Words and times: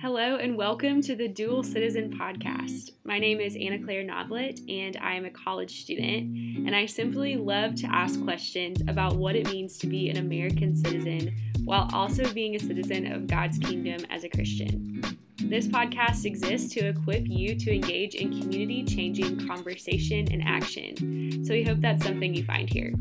Hello 0.00 0.36
and 0.36 0.56
welcome 0.56 1.02
to 1.02 1.14
the 1.14 1.28
Dual 1.28 1.62
Citizen 1.62 2.16
Podcast. 2.18 2.92
My 3.04 3.18
name 3.18 3.38
is 3.38 3.54
Anna 3.54 3.78
Claire 3.78 4.02
Noblitt 4.02 4.58
and 4.66 4.96
I 4.96 5.12
am 5.12 5.26
a 5.26 5.30
college 5.30 5.82
student, 5.82 6.66
and 6.66 6.74
I 6.74 6.86
simply 6.86 7.36
love 7.36 7.74
to 7.74 7.86
ask 7.94 8.18
questions 8.24 8.80
about 8.88 9.16
what 9.16 9.36
it 9.36 9.52
means 9.52 9.76
to 9.76 9.86
be 9.86 10.08
an 10.08 10.16
American 10.16 10.74
citizen 10.74 11.36
while 11.66 11.86
also 11.92 12.32
being 12.32 12.56
a 12.56 12.58
citizen 12.58 13.12
of 13.12 13.26
God's 13.26 13.58
kingdom 13.58 14.06
as 14.08 14.24
a 14.24 14.30
Christian. 14.30 15.02
This 15.42 15.66
podcast 15.66 16.26
exists 16.26 16.72
to 16.74 16.88
equip 16.88 17.26
you 17.26 17.56
to 17.56 17.74
engage 17.74 18.14
in 18.14 18.28
community 18.40 18.84
changing 18.84 19.48
conversation 19.48 20.28
and 20.30 20.42
action, 20.44 21.44
so 21.44 21.54
we 21.54 21.64
hope 21.64 21.80
that's 21.80 22.04
something 22.04 22.34
you 22.34 22.44
find 22.44 22.68
here. 22.68 22.92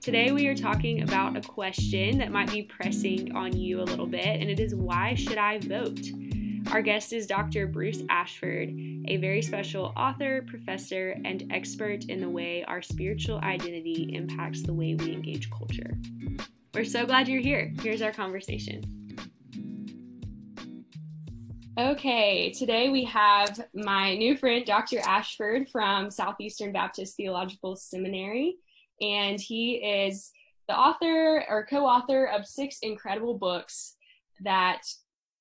Today, 0.00 0.32
we 0.32 0.46
are 0.46 0.54
talking 0.54 1.02
about 1.02 1.36
a 1.36 1.42
question 1.42 2.18
that 2.18 2.32
might 2.32 2.50
be 2.50 2.62
pressing 2.62 3.36
on 3.36 3.54
you 3.54 3.80
a 3.80 3.84
little 3.84 4.06
bit, 4.06 4.24
and 4.24 4.50
it 4.50 4.58
is 4.58 4.74
why 4.74 5.14
should 5.14 5.36
I 5.36 5.58
vote? 5.58 6.00
Our 6.72 6.80
guest 6.80 7.12
is 7.12 7.26
Dr. 7.26 7.66
Bruce 7.66 8.02
Ashford, 8.08 8.70
a 9.06 9.18
very 9.18 9.42
special 9.42 9.92
author, 9.96 10.44
professor, 10.48 11.16
and 11.24 11.50
expert 11.52 12.04
in 12.06 12.20
the 12.20 12.30
way 12.30 12.64
our 12.64 12.82
spiritual 12.82 13.38
identity 13.40 14.10
impacts 14.14 14.62
the 14.62 14.74
way 14.74 14.94
we 14.94 15.12
engage 15.12 15.50
culture. 15.50 15.98
We're 16.74 16.84
so 16.84 17.06
glad 17.06 17.28
you're 17.28 17.42
here. 17.42 17.72
Here's 17.82 18.02
our 18.02 18.12
conversation. 18.12 18.97
Okay, 21.78 22.50
today 22.50 22.88
we 22.88 23.04
have 23.04 23.68
my 23.72 24.16
new 24.16 24.36
friend, 24.36 24.66
Dr. 24.66 24.98
Ashford 24.98 25.68
from 25.70 26.10
Southeastern 26.10 26.72
Baptist 26.72 27.16
Theological 27.16 27.76
Seminary 27.76 28.56
and 29.00 29.40
he 29.40 29.74
is 29.74 30.32
the 30.66 30.76
author 30.76 31.44
or 31.48 31.68
co-author 31.70 32.26
of 32.26 32.48
six 32.48 32.80
incredible 32.82 33.38
books 33.38 33.94
that 34.40 34.82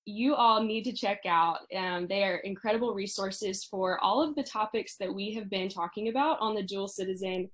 you 0.05 0.36
all 0.36 0.62
need 0.62 0.84
to 0.84 0.94
check 0.94 1.22
out. 1.26 1.62
Um, 1.76 2.05
they 2.05 2.23
are 2.23 2.38
incredible 2.38 2.94
resources 2.94 3.64
for 3.64 4.00
all 4.03 4.22
of 4.22 4.36
the 4.36 4.44
topics 4.44 4.95
that 4.97 5.12
we 5.12 5.34
have 5.34 5.50
been 5.50 5.69
talking 5.69 6.09
about 6.09 6.40
on 6.40 6.53
the 6.53 6.62
Dual 6.62 6.88
Citizen. 6.88 7.50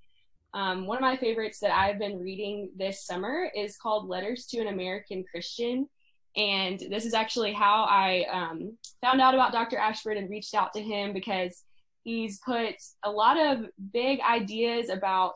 Um, 0.53 0.87
one 0.87 0.97
of 0.97 1.03
my 1.03 1.15
favorites 1.15 1.61
that 1.61 1.71
I've 1.71 1.99
been 1.99 2.19
reading 2.19 2.69
this 2.75 3.05
summer 3.05 3.49
is 3.55 3.77
called 3.77 4.09
Letters 4.09 4.45
to 4.47 4.59
an 4.59 4.67
American 4.67 5.23
Christian. 5.31 5.87
And 6.35 6.79
this 6.89 7.05
is 7.05 7.13
actually 7.13 7.53
how 7.53 7.83
I 7.83 8.25
um, 8.31 8.77
found 9.01 9.21
out 9.21 9.33
about 9.33 9.51
Dr. 9.51 9.77
Ashford 9.77 10.17
and 10.17 10.29
reached 10.29 10.55
out 10.55 10.73
to 10.73 10.81
him 10.81 11.13
because 11.13 11.63
he's 12.03 12.39
put 12.39 12.75
a 13.03 13.11
lot 13.11 13.37
of 13.37 13.65
big 13.91 14.19
ideas 14.21 14.89
about 14.89 15.35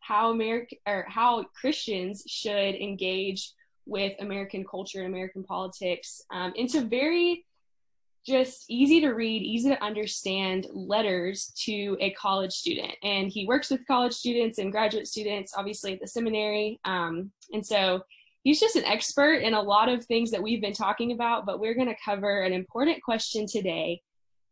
how 0.00 0.30
American 0.30 0.78
or 0.86 1.04
how 1.08 1.44
Christians 1.54 2.24
should 2.26 2.74
engage 2.74 3.52
with 3.86 4.14
American 4.20 4.64
culture 4.64 4.98
and 4.98 5.08
American 5.08 5.44
politics 5.44 6.22
um, 6.30 6.52
into 6.56 6.82
very 6.82 7.44
just 8.26 8.66
easy 8.68 9.00
to 9.00 9.10
read, 9.10 9.42
easy 9.42 9.70
to 9.70 9.82
understand 9.82 10.66
letters 10.72 11.52
to 11.64 11.96
a 11.98 12.10
college 12.10 12.52
student. 12.52 12.92
And 13.02 13.28
he 13.28 13.46
works 13.46 13.70
with 13.70 13.86
college 13.86 14.12
students 14.12 14.58
and 14.58 14.70
graduate 14.70 15.08
students, 15.08 15.54
obviously 15.56 15.94
at 15.94 16.00
the 16.00 16.06
seminary. 16.06 16.78
Um, 16.84 17.30
and 17.52 17.64
so 17.64 18.02
he's 18.48 18.60
just 18.60 18.76
an 18.76 18.84
expert 18.86 19.42
in 19.42 19.52
a 19.52 19.60
lot 19.60 19.90
of 19.90 20.02
things 20.06 20.30
that 20.30 20.42
we've 20.42 20.62
been 20.62 20.72
talking 20.72 21.12
about, 21.12 21.44
but 21.44 21.60
we're 21.60 21.74
going 21.74 21.86
to 21.86 22.02
cover 22.02 22.40
an 22.40 22.54
important 22.54 23.02
question 23.02 23.46
today, 23.46 24.00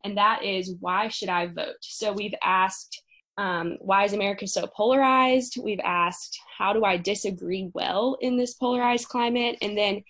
and 0.05 0.19
that 0.19 0.45
is 0.45 0.75
why 0.81 1.09
should 1.09 1.31
I 1.31 1.47
vote? 1.47 1.77
So 1.81 2.13
we've 2.13 2.35
asked 2.43 3.03
um, 3.39 3.79
why 3.81 4.05
is 4.05 4.13
America 4.13 4.47
so 4.47 4.67
polarized? 4.67 5.57
We've 5.59 5.81
asked, 5.83 6.39
how 6.59 6.75
do 6.75 6.85
I 6.85 6.99
disagree 6.99 7.71
well 7.73 8.19
in 8.21 8.37
this 8.37 8.53
polarized 8.53 9.09
climate? 9.09 9.57
And 9.63 9.79
then, 9.79 10.05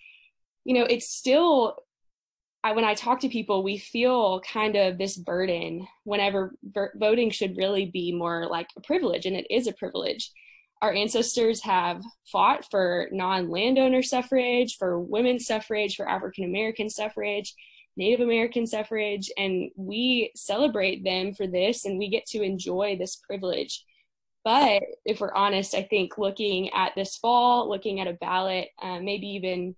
you 0.65 0.73
know, 0.73 0.83
it's 0.83 1.07
still, 1.07 1.77
I, 2.65 2.73
when 2.73 2.83
I 2.83 2.93
talk 2.93 3.21
to 3.21 3.29
people, 3.29 3.63
we 3.63 3.77
feel 3.77 4.41
kind 4.41 4.75
of 4.75 4.97
this 4.97 5.15
burden 5.15 5.87
whenever 6.03 6.53
voting 6.95 7.29
should 7.29 7.55
really 7.55 7.85
be 7.85 8.11
more 8.11 8.47
like 8.47 8.67
a 8.75 8.81
privilege, 8.81 9.25
and 9.25 9.37
it 9.37 9.47
is 9.49 9.67
a 9.67 9.71
privilege. 9.71 10.29
Our 10.81 10.93
ancestors 10.93 11.63
have 11.63 12.03
fought 12.31 12.69
for 12.69 13.09
non 13.11 13.49
landowner 13.49 14.03
suffrage, 14.03 14.77
for 14.77 14.99
women's 14.99 15.47
suffrage, 15.47 15.95
for 15.95 16.07
African 16.07 16.43
American 16.45 16.89
suffrage 16.89 17.53
Native 17.97 18.19
American 18.19 18.67
suffrage, 18.67 19.31
and 19.37 19.71
we 19.75 20.31
celebrate 20.35 21.03
them 21.03 21.33
for 21.33 21.47
this 21.47 21.83
and 21.83 21.97
we 21.97 22.09
get 22.09 22.27
to 22.27 22.43
enjoy 22.43 22.95
this 22.95 23.15
privilege. 23.15 23.83
But 24.45 24.83
if 25.03 25.19
we're 25.19 25.33
honest, 25.33 25.73
I 25.73 25.81
think 25.81 26.17
looking 26.17 26.69
at 26.73 26.93
this 26.95 27.17
fall, 27.17 27.67
looking 27.67 27.99
at 27.99 28.07
a 28.07 28.13
ballot, 28.13 28.69
uh, 28.81 28.99
maybe 28.99 29.27
even 29.29 29.75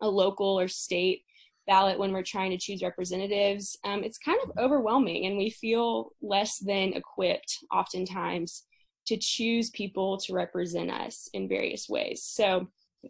a 0.00 0.08
local 0.08 0.58
or 0.58 0.68
state 0.68 1.22
ballot 1.66 1.98
when 1.98 2.12
we're 2.12 2.22
trying 2.22 2.52
to 2.52 2.58
choose 2.58 2.82
representatives, 2.82 3.76
um, 3.84 4.04
it's 4.04 4.18
kind 4.18 4.38
of 4.44 4.52
overwhelming 4.56 5.26
and 5.26 5.36
we 5.36 5.50
feel 5.50 6.12
less 6.22 6.58
than 6.58 6.94
equipped 6.94 7.58
oftentimes 7.72 8.64
to 9.06 9.16
choose 9.16 9.70
people 9.70 10.18
to 10.18 10.34
represent 10.34 10.90
us 10.90 11.28
in 11.32 11.48
various 11.48 11.88
ways. 11.88 12.22
So 12.22 12.68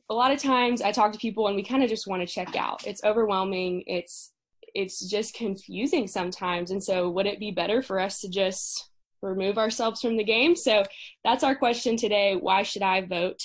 a 0.08 0.14
lot 0.14 0.32
of 0.32 0.38
times 0.38 0.80
I 0.80 0.92
talk 0.92 1.12
to 1.12 1.18
people 1.18 1.46
and 1.48 1.56
we 1.56 1.62
kind 1.62 1.82
of 1.82 1.90
just 1.90 2.06
want 2.06 2.26
to 2.26 2.34
check 2.34 2.56
out. 2.56 2.86
It's 2.86 3.04
overwhelming. 3.04 3.84
It's 3.86 4.32
it's 4.74 5.06
just 5.06 5.34
confusing 5.34 6.08
sometimes. 6.08 6.70
And 6.70 6.82
so 6.82 7.10
would 7.10 7.26
it 7.26 7.38
be 7.38 7.50
better 7.50 7.82
for 7.82 8.00
us 8.00 8.20
to 8.20 8.28
just 8.30 8.88
remove 9.20 9.58
ourselves 9.58 10.00
from 10.00 10.16
the 10.16 10.24
game? 10.24 10.56
So 10.56 10.84
that's 11.24 11.44
our 11.44 11.54
question 11.54 11.96
today. 11.96 12.36
Why 12.36 12.62
should 12.62 12.82
I 12.82 13.02
vote? 13.02 13.42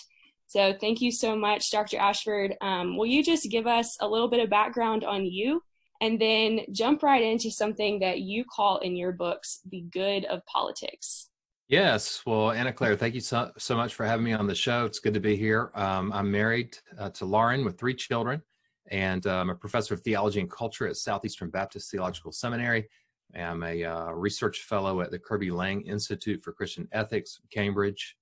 So 0.47 0.73
thank 0.79 1.01
you 1.01 1.11
so 1.11 1.35
much, 1.35 1.69
Dr. 1.69 1.97
Ashford. 1.97 2.55
Um, 2.61 2.95
will 2.95 3.05
you 3.05 3.21
just 3.21 3.51
give 3.51 3.67
us 3.67 3.97
a 3.99 4.07
little 4.07 4.29
bit 4.29 4.39
of 4.39 4.49
background 4.49 5.03
on 5.03 5.25
you 5.25 5.61
and 5.99 6.19
then 6.19 6.61
jump 6.71 7.03
right 7.03 7.21
into 7.21 7.51
something 7.51 7.99
that 7.99 8.19
you 8.21 8.45
call 8.45 8.77
in 8.77 8.95
your 8.95 9.11
books 9.11 9.59
the 9.69 9.81
good 9.91 10.23
of 10.25 10.45
politics? 10.45 11.29
Yes. 11.69 12.21
Well, 12.25 12.51
Anna 12.51 12.71
Claire, 12.71 12.95
thank 12.95 13.13
you 13.13 13.19
so, 13.19 13.51
so 13.57 13.75
much 13.75 13.93
for 13.93 14.05
having 14.05 14.23
me 14.23 14.31
on 14.31 14.47
the 14.47 14.55
show. 14.55 14.85
It's 14.85 14.99
good 14.99 15.13
to 15.15 15.19
be 15.19 15.35
here. 15.35 15.69
Um, 15.75 16.13
I'm 16.13 16.31
married 16.31 16.77
uh, 16.97 17.09
to 17.09 17.25
Lauren 17.25 17.65
with 17.65 17.77
three 17.77 17.93
children, 17.93 18.41
and 18.89 19.25
I'm 19.25 19.49
a 19.49 19.55
professor 19.55 19.93
of 19.93 19.99
theology 19.99 20.39
and 20.39 20.49
culture 20.49 20.87
at 20.87 20.95
Southeastern 20.95 21.49
Baptist 21.49 21.91
Theological 21.91 22.31
Seminary. 22.31 22.87
I'm 23.35 23.63
a 23.63 23.83
uh, 23.83 24.11
research 24.11 24.59
fellow 24.61 25.01
at 25.01 25.11
the 25.11 25.19
Kirby 25.19 25.51
Laing 25.51 25.81
Institute 25.81 26.41
for 26.41 26.53
Christian 26.53 26.87
Ethics, 26.93 27.41
Cambridge, 27.51 28.15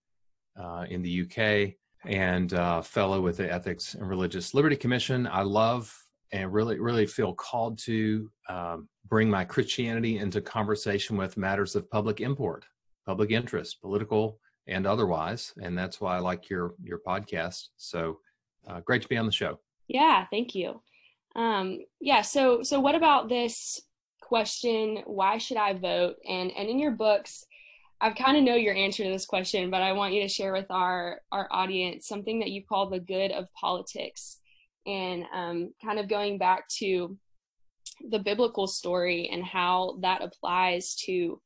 uh, 0.60 0.86
in 0.90 1.04
the 1.04 1.22
UK, 1.22 1.76
and 2.04 2.52
uh, 2.56 2.82
fellow 2.82 3.22
with 3.22 3.38
the 3.38 3.54
Ethics 3.54 3.94
and 3.94 4.10
Religious 4.10 4.56
Liberty 4.56 4.76
Commission. 4.76 5.28
I 5.28 5.44
love 5.44 5.96
and 6.32 6.52
really, 6.52 6.80
really 6.80 7.06
feel 7.06 7.36
called 7.36 7.78
to 7.80 8.32
um, 8.50 8.90
bring 9.08 9.30
my 9.30 9.46
Christianity 9.46 10.18
into 10.18 10.42
conversation 10.42 11.16
with 11.16 11.38
matters 11.38 11.76
of 11.76 11.88
public 11.92 12.22
import 12.22 12.66
public 13.06 13.32
interest, 13.32 13.82
political 13.82 14.40
and 14.68 14.88
otherwise. 14.88 15.54
And 15.62 15.78
that's 15.78 16.02
why 16.02 16.16
I 16.16 16.20
like 16.20 16.50
your 16.50 16.74
your 16.82 17.00
podcast. 17.06 17.68
So 17.78 18.20
uh, 18.68 18.82
great 18.82 19.02
to 19.04 19.08
be 19.08 19.18
on 19.18 19.26
the 19.26 19.32
show. 19.32 19.60
Yeah, 19.88 20.26
thank 20.32 20.56
you. 20.56 20.82
Um, 21.36 21.80
yeah, 22.00 22.22
so 22.22 22.64
so 22.64 22.80
what 22.80 22.96
about 22.96 23.30
this 23.30 23.82
question? 24.22 25.04
Why 25.06 25.38
should 25.38 25.58
I 25.58 25.74
vote? 25.74 26.16
And 26.28 26.52
and 26.58 26.70
in 26.70 26.80
your 26.80 26.92
books, 26.92 27.46
I 28.02 28.12
kind 28.12 28.38
of 28.38 28.44
know 28.44 28.56
your 28.56 28.76
answer 28.76 29.04
to 29.04 29.10
this 29.10 29.26
question, 29.26 29.70
but 29.70 29.82
I 29.82 29.94
want 29.94 30.14
you 30.14 30.22
to 30.22 30.28
share 30.28 30.54
with 30.54 30.70
our 30.70 31.22
our 31.32 31.48
audience 31.52 32.08
something 32.08 32.40
that 32.40 32.52
you 32.52 32.64
call 32.64 32.90
the 32.90 33.00
good 33.00 33.32
of 33.32 33.54
politics, 33.54 34.40
and 34.88 35.26
um, 35.34 35.74
kind 35.84 36.00
of 36.00 36.10
going 36.10 36.38
back 36.38 36.68
to 36.80 37.18
the 38.10 38.20
biblical 38.20 38.68
story 38.68 39.30
and 39.32 39.44
how 39.44 39.98
that 40.02 40.22
applies 40.22 40.96
to 40.96 41.40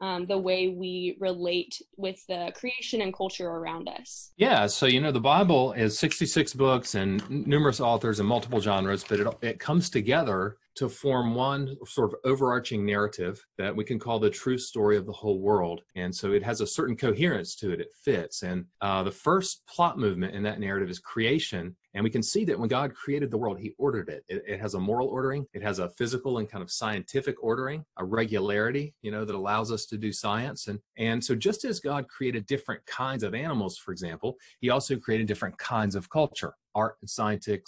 um, 0.00 0.26
the 0.26 0.38
way 0.38 0.68
we 0.68 1.16
relate 1.20 1.80
with 1.96 2.24
the 2.26 2.52
creation 2.54 3.00
and 3.02 3.14
culture 3.14 3.48
around 3.48 3.88
us. 3.88 4.32
Yeah, 4.36 4.66
so 4.66 4.86
you 4.86 5.00
know 5.00 5.12
the 5.12 5.20
Bible 5.20 5.72
is 5.72 5.98
66 5.98 6.54
books 6.54 6.94
and 6.94 7.28
numerous 7.30 7.80
authors 7.80 8.18
and 8.18 8.28
multiple 8.28 8.60
genres, 8.60 9.04
but 9.04 9.20
it 9.20 9.26
it 9.42 9.58
comes 9.58 9.90
together 9.90 10.56
to 10.74 10.88
form 10.88 11.34
one 11.34 11.76
sort 11.86 12.12
of 12.12 12.18
overarching 12.24 12.84
narrative 12.86 13.44
that 13.58 13.74
we 13.74 13.84
can 13.84 13.98
call 13.98 14.18
the 14.18 14.30
true 14.30 14.56
story 14.56 14.96
of 14.96 15.06
the 15.06 15.12
whole 15.12 15.38
world. 15.38 15.82
And 15.94 16.14
so 16.14 16.32
it 16.32 16.42
has 16.42 16.60
a 16.60 16.66
certain 16.66 16.96
coherence 16.96 17.54
to 17.56 17.72
it, 17.72 17.80
it 17.80 17.92
fits. 17.94 18.42
And 18.42 18.64
uh, 18.80 19.02
the 19.02 19.10
first 19.10 19.66
plot 19.66 19.98
movement 19.98 20.34
in 20.34 20.42
that 20.44 20.60
narrative 20.60 20.88
is 20.88 20.98
creation. 20.98 21.76
And 21.94 22.02
we 22.02 22.10
can 22.10 22.22
see 22.22 22.44
that 22.46 22.58
when 22.58 22.68
God 22.68 22.94
created 22.94 23.30
the 23.30 23.38
world, 23.38 23.58
He 23.58 23.74
ordered 23.78 24.08
it. 24.08 24.24
it. 24.28 24.42
It 24.46 24.60
has 24.60 24.74
a 24.74 24.80
moral 24.80 25.08
ordering, 25.08 25.46
it 25.52 25.62
has 25.62 25.78
a 25.78 25.90
physical 25.90 26.38
and 26.38 26.48
kind 26.48 26.62
of 26.62 26.70
scientific 26.70 27.36
ordering, 27.42 27.84
a 27.98 28.04
regularity, 28.04 28.94
you 29.02 29.10
know, 29.10 29.24
that 29.24 29.34
allows 29.34 29.70
us 29.70 29.86
to 29.86 29.98
do 29.98 30.12
science. 30.12 30.68
And, 30.68 30.78
and 30.96 31.22
so 31.22 31.34
just 31.34 31.64
as 31.64 31.80
God 31.80 32.08
created 32.08 32.46
different 32.46 32.84
kinds 32.86 33.22
of 33.22 33.34
animals, 33.34 33.76
for 33.76 33.92
example, 33.92 34.36
He 34.60 34.70
also 34.70 34.96
created 34.96 35.26
different 35.26 35.58
kinds 35.58 35.94
of 35.94 36.08
culture, 36.08 36.54
art 36.74 36.96
and 37.00 37.10
scientific, 37.10 37.66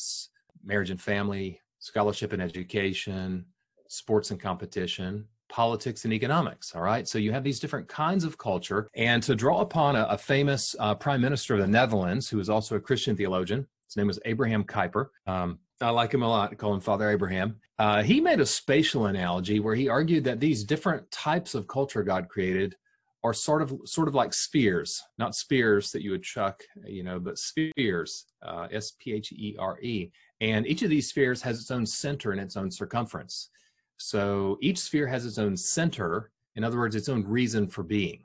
marriage 0.65 0.91
and 0.91 1.01
family, 1.01 1.61
scholarship 1.79 2.33
and 2.33 2.41
education, 2.41 3.45
sports 3.89 4.31
and 4.31 4.41
competition, 4.41 5.27
politics 5.51 6.05
and 6.05 6.13
economics. 6.15 6.75
All 6.75 6.83
right. 6.83 7.07
So 7.07 7.19
you 7.19 7.31
have 7.33 7.45
these 7.45 7.61
different 7.61 7.87
kinds 7.87 8.25
of 8.25 8.39
culture. 8.39 8.89
And 8.97 9.23
to 9.23 9.35
draw 9.35 9.61
upon 9.61 9.95
a, 9.95 10.05
a 10.05 10.19
famous 10.19 10.75
uh, 10.81 10.95
prime 10.95 11.21
minister 11.21 11.55
of 11.55 11.61
the 11.61 11.67
Netherlands, 11.67 12.29
who 12.29 12.41
is 12.41 12.49
also 12.49 12.77
a 12.77 12.81
Christian 12.81 13.17
theologian, 13.17 13.67
his 13.87 13.97
name 13.97 14.07
was 14.07 14.19
Abraham 14.25 14.65
Kuyper. 14.65 15.07
Um, 15.27 15.59
I 15.81 15.91
like 15.91 16.13
him 16.13 16.23
a 16.23 16.29
lot. 16.29 16.53
I 16.53 16.55
call 16.55 16.75
him 16.75 16.81
Father 16.81 17.11
Abraham. 17.11 17.57
Uh, 17.79 18.03
he 18.03 18.21
made 18.21 18.41
a 18.41 18.47
spatial 18.47 19.07
analogy 19.07 19.61
where 19.61 19.75
he 19.75 19.89
argued 19.89 20.25
that 20.25 20.41
these 20.41 20.65
different 20.65 21.11
types 21.11 21.55
of 21.55 21.67
culture 21.67 22.03
God 22.03 22.29
created 22.29 22.77
are 23.25 23.35
sort 23.35 23.63
of 23.63 23.75
sort 23.87 24.07
of 24.07 24.15
like 24.15 24.35
spheres, 24.35 25.03
not 25.19 25.35
spears 25.35 25.91
that 25.91 26.03
you 26.03 26.11
would 26.11 26.23
chuck, 26.23 26.63
you 26.87 27.03
know, 27.03 27.19
but 27.19 27.39
spheres, 27.39 28.27
uh, 28.43 28.69
S 28.71 28.93
P 29.01 29.13
H 29.15 29.33
E 29.33 29.57
R 29.59 29.81
E. 29.81 30.11
And 30.41 30.67
each 30.67 30.83
of 30.83 30.91
these 30.91 31.09
spheres 31.09 31.41
has 31.43 31.59
its 31.59 31.71
own 31.71 31.87
center 31.87 32.33
and 32.33 32.41
its 32.41 32.57
own 32.57 32.71
circumference. 32.71 33.49
So 33.97 34.59
each 34.61 34.79
sphere 34.79 35.07
has 35.07 35.25
its 35.25 35.39
own 35.39 35.57
center, 35.57 36.31
in 36.57 36.65
other 36.65 36.79
words, 36.79 36.97
its 36.97 37.09
own 37.09 37.25
reason 37.25 37.67
for 37.67 37.83
being, 37.83 38.21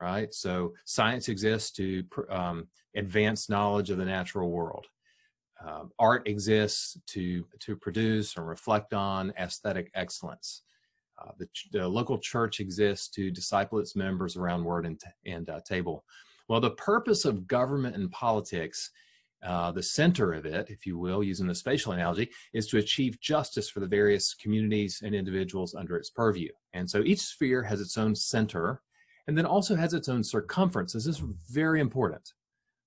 right? 0.00 0.32
So 0.32 0.74
science 0.84 1.28
exists 1.28 1.70
to 1.72 2.04
um, 2.30 2.68
advance 2.96 3.48
knowledge 3.48 3.90
of 3.90 3.98
the 3.98 4.04
natural 4.04 4.50
world. 4.50 4.86
Um, 5.66 5.90
art 5.98 6.28
exists 6.28 6.96
to 7.08 7.44
to 7.60 7.74
produce 7.76 8.36
and 8.36 8.46
reflect 8.46 8.94
on 8.94 9.32
aesthetic 9.38 9.90
excellence. 9.94 10.62
Uh, 11.20 11.32
the, 11.36 11.48
the, 11.72 11.88
local 11.88 12.16
church 12.16 12.60
exists 12.60 13.08
to 13.08 13.28
disciple 13.32 13.80
its 13.80 13.96
members 13.96 14.36
around 14.36 14.62
word 14.62 14.86
and, 14.86 15.00
and 15.26 15.50
uh, 15.50 15.58
table. 15.66 16.04
Well, 16.48 16.60
the 16.60 16.70
purpose 16.70 17.24
of 17.24 17.48
government 17.48 17.96
and 17.96 18.08
politics, 18.12 18.90
uh, 19.42 19.72
the 19.72 19.82
center 19.82 20.32
of 20.32 20.46
it, 20.46 20.70
if 20.70 20.86
you 20.86 20.96
will, 20.96 21.24
using 21.24 21.48
the 21.48 21.56
spatial 21.56 21.90
analogy, 21.90 22.30
is 22.54 22.68
to 22.68 22.78
achieve 22.78 23.20
justice 23.20 23.68
for 23.68 23.80
the 23.80 23.86
various 23.88 24.32
communities 24.32 25.02
and 25.04 25.12
individuals 25.12 25.74
under 25.74 25.96
its 25.96 26.10
purview. 26.10 26.50
And 26.72 26.88
so 26.88 27.00
each 27.00 27.20
sphere 27.20 27.64
has 27.64 27.80
its 27.80 27.98
own 27.98 28.14
center 28.14 28.80
and 29.28 29.38
then 29.38 29.46
also 29.46 29.76
has 29.76 29.94
its 29.94 30.08
own 30.08 30.24
circumference. 30.24 30.92
This 30.92 31.06
is 31.06 31.22
very 31.50 31.80
important. 31.80 32.32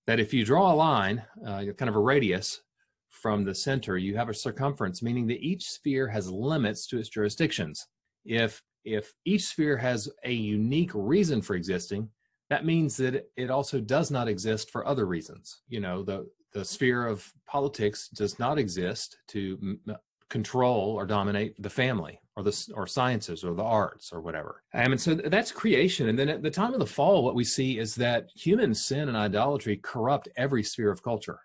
That 0.08 0.20
if 0.20 0.34
you 0.34 0.44
draw 0.44 0.74
a 0.74 0.76
line, 0.76 1.24
uh, 1.46 1.64
kind 1.78 1.88
of 1.88 1.96
a 1.96 2.00
radius 2.00 2.62
from 3.10 3.46
the 3.46 3.56
center, 3.56 3.98
you 3.98 4.18
have 4.18 4.28
a 4.28 4.34
circumference, 4.34 5.02
meaning 5.02 5.28
that 5.28 5.40
each 5.40 5.70
sphere 5.70 6.08
has 6.10 6.30
limits 6.30 6.88
to 6.88 6.98
its 6.98 7.08
jurisdictions 7.08 7.88
if 8.26 8.62
if 8.84 9.14
each 9.26 9.44
sphere 9.44 9.78
has 9.78 10.10
a 10.24 10.32
unique 10.32 10.92
reason 10.94 11.42
for 11.42 11.56
existing 11.56 12.10
that 12.50 12.66
means 12.66 12.98
that 12.98 13.26
it 13.38 13.50
also 13.50 13.80
does 13.80 14.12
not 14.12 14.28
exist 14.28 14.70
for 14.72 14.88
other 14.88 15.06
reasons 15.06 15.62
you 15.68 15.80
know 15.80 16.04
the 16.04 16.28
the 16.54 16.66
sphere 16.66 17.08
of 17.08 17.32
politics 17.48 18.10
does 18.10 18.38
not 18.40 18.60
exist 18.60 19.18
to 19.28 19.78
control 20.30 20.96
or 20.96 21.06
dominate 21.06 21.56
the 21.62 21.70
family 21.70 22.20
or 22.42 22.52
the 22.52 22.74
or 22.76 22.88
sciences 22.88 23.44
or 23.44 23.54
the 23.54 23.64
arts 23.64 24.12
or 24.12 24.22
whatever 24.22 24.64
um, 24.74 24.92
and 24.92 25.02
so 25.02 25.14
that's 25.14 25.52
creation 25.52 26.10
and 26.10 26.18
then 26.18 26.30
at 26.30 26.42
the 26.42 26.50
time 26.50 26.74
of 26.74 26.80
the 26.80 26.86
fall 26.86 27.24
what 27.24 27.36
we 27.36 27.44
see 27.44 27.80
is 27.80 27.96
that 27.96 28.30
human 28.36 28.74
sin 28.74 29.08
and 29.08 29.18
idolatry 29.18 29.78
corrupt 29.78 30.28
every 30.38 30.64
sphere 30.64 30.92
of 30.92 31.04
culture 31.04 31.40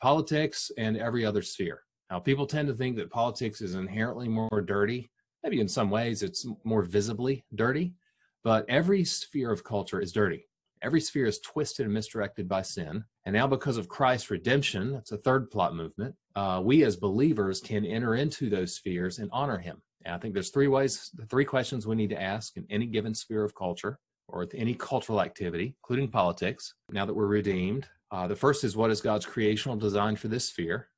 politics 0.00 0.70
and 0.78 0.96
every 0.96 1.24
other 1.24 1.42
sphere 1.42 1.82
now 2.10 2.18
people 2.18 2.46
tend 2.46 2.68
to 2.68 2.74
think 2.74 2.96
that 2.96 3.10
politics 3.10 3.60
is 3.60 3.74
inherently 3.74 4.28
more 4.28 4.60
dirty 4.60 5.10
maybe 5.46 5.60
in 5.60 5.68
some 5.68 5.90
ways 5.90 6.24
it's 6.24 6.44
more 6.64 6.82
visibly 6.82 7.44
dirty, 7.54 7.94
but 8.42 8.66
every 8.68 9.04
sphere 9.04 9.52
of 9.52 9.62
culture 9.62 10.00
is 10.00 10.12
dirty. 10.12 10.44
Every 10.82 11.00
sphere 11.00 11.26
is 11.26 11.38
twisted 11.38 11.84
and 11.86 11.94
misdirected 11.94 12.48
by 12.48 12.62
sin. 12.62 13.04
And 13.24 13.32
now, 13.32 13.46
because 13.46 13.76
of 13.76 13.88
Christ's 13.88 14.30
redemption, 14.30 14.92
that's 14.92 15.12
a 15.12 15.18
third 15.18 15.48
plot 15.52 15.76
movement, 15.76 16.16
uh, 16.34 16.60
we 16.64 16.82
as 16.82 16.96
believers 16.96 17.60
can 17.60 17.86
enter 17.86 18.16
into 18.16 18.50
those 18.50 18.74
spheres 18.74 19.20
and 19.20 19.30
honor 19.32 19.58
him. 19.58 19.80
And 20.06 20.14
I 20.14 20.18
think 20.18 20.34
there's 20.34 20.50
three 20.50 20.68
ways, 20.68 21.10
three 21.28 21.44
questions 21.44 21.84
we 21.84 21.96
need 21.96 22.10
to 22.10 22.22
ask 22.22 22.56
in 22.56 22.64
any 22.70 22.86
given 22.86 23.12
sphere 23.12 23.42
of 23.42 23.56
culture 23.56 23.98
or 24.28 24.38
with 24.38 24.54
any 24.54 24.72
cultural 24.72 25.20
activity, 25.20 25.74
including 25.82 26.08
politics, 26.08 26.72
now 26.90 27.04
that 27.04 27.12
we're 27.12 27.26
redeemed. 27.26 27.88
Uh, 28.12 28.28
the 28.28 28.36
first 28.36 28.62
is 28.62 28.76
what 28.76 28.92
is 28.92 29.00
God's 29.00 29.26
creational 29.26 29.76
design 29.76 30.14
for 30.14 30.28
this 30.28 30.44
sphere? 30.44 30.88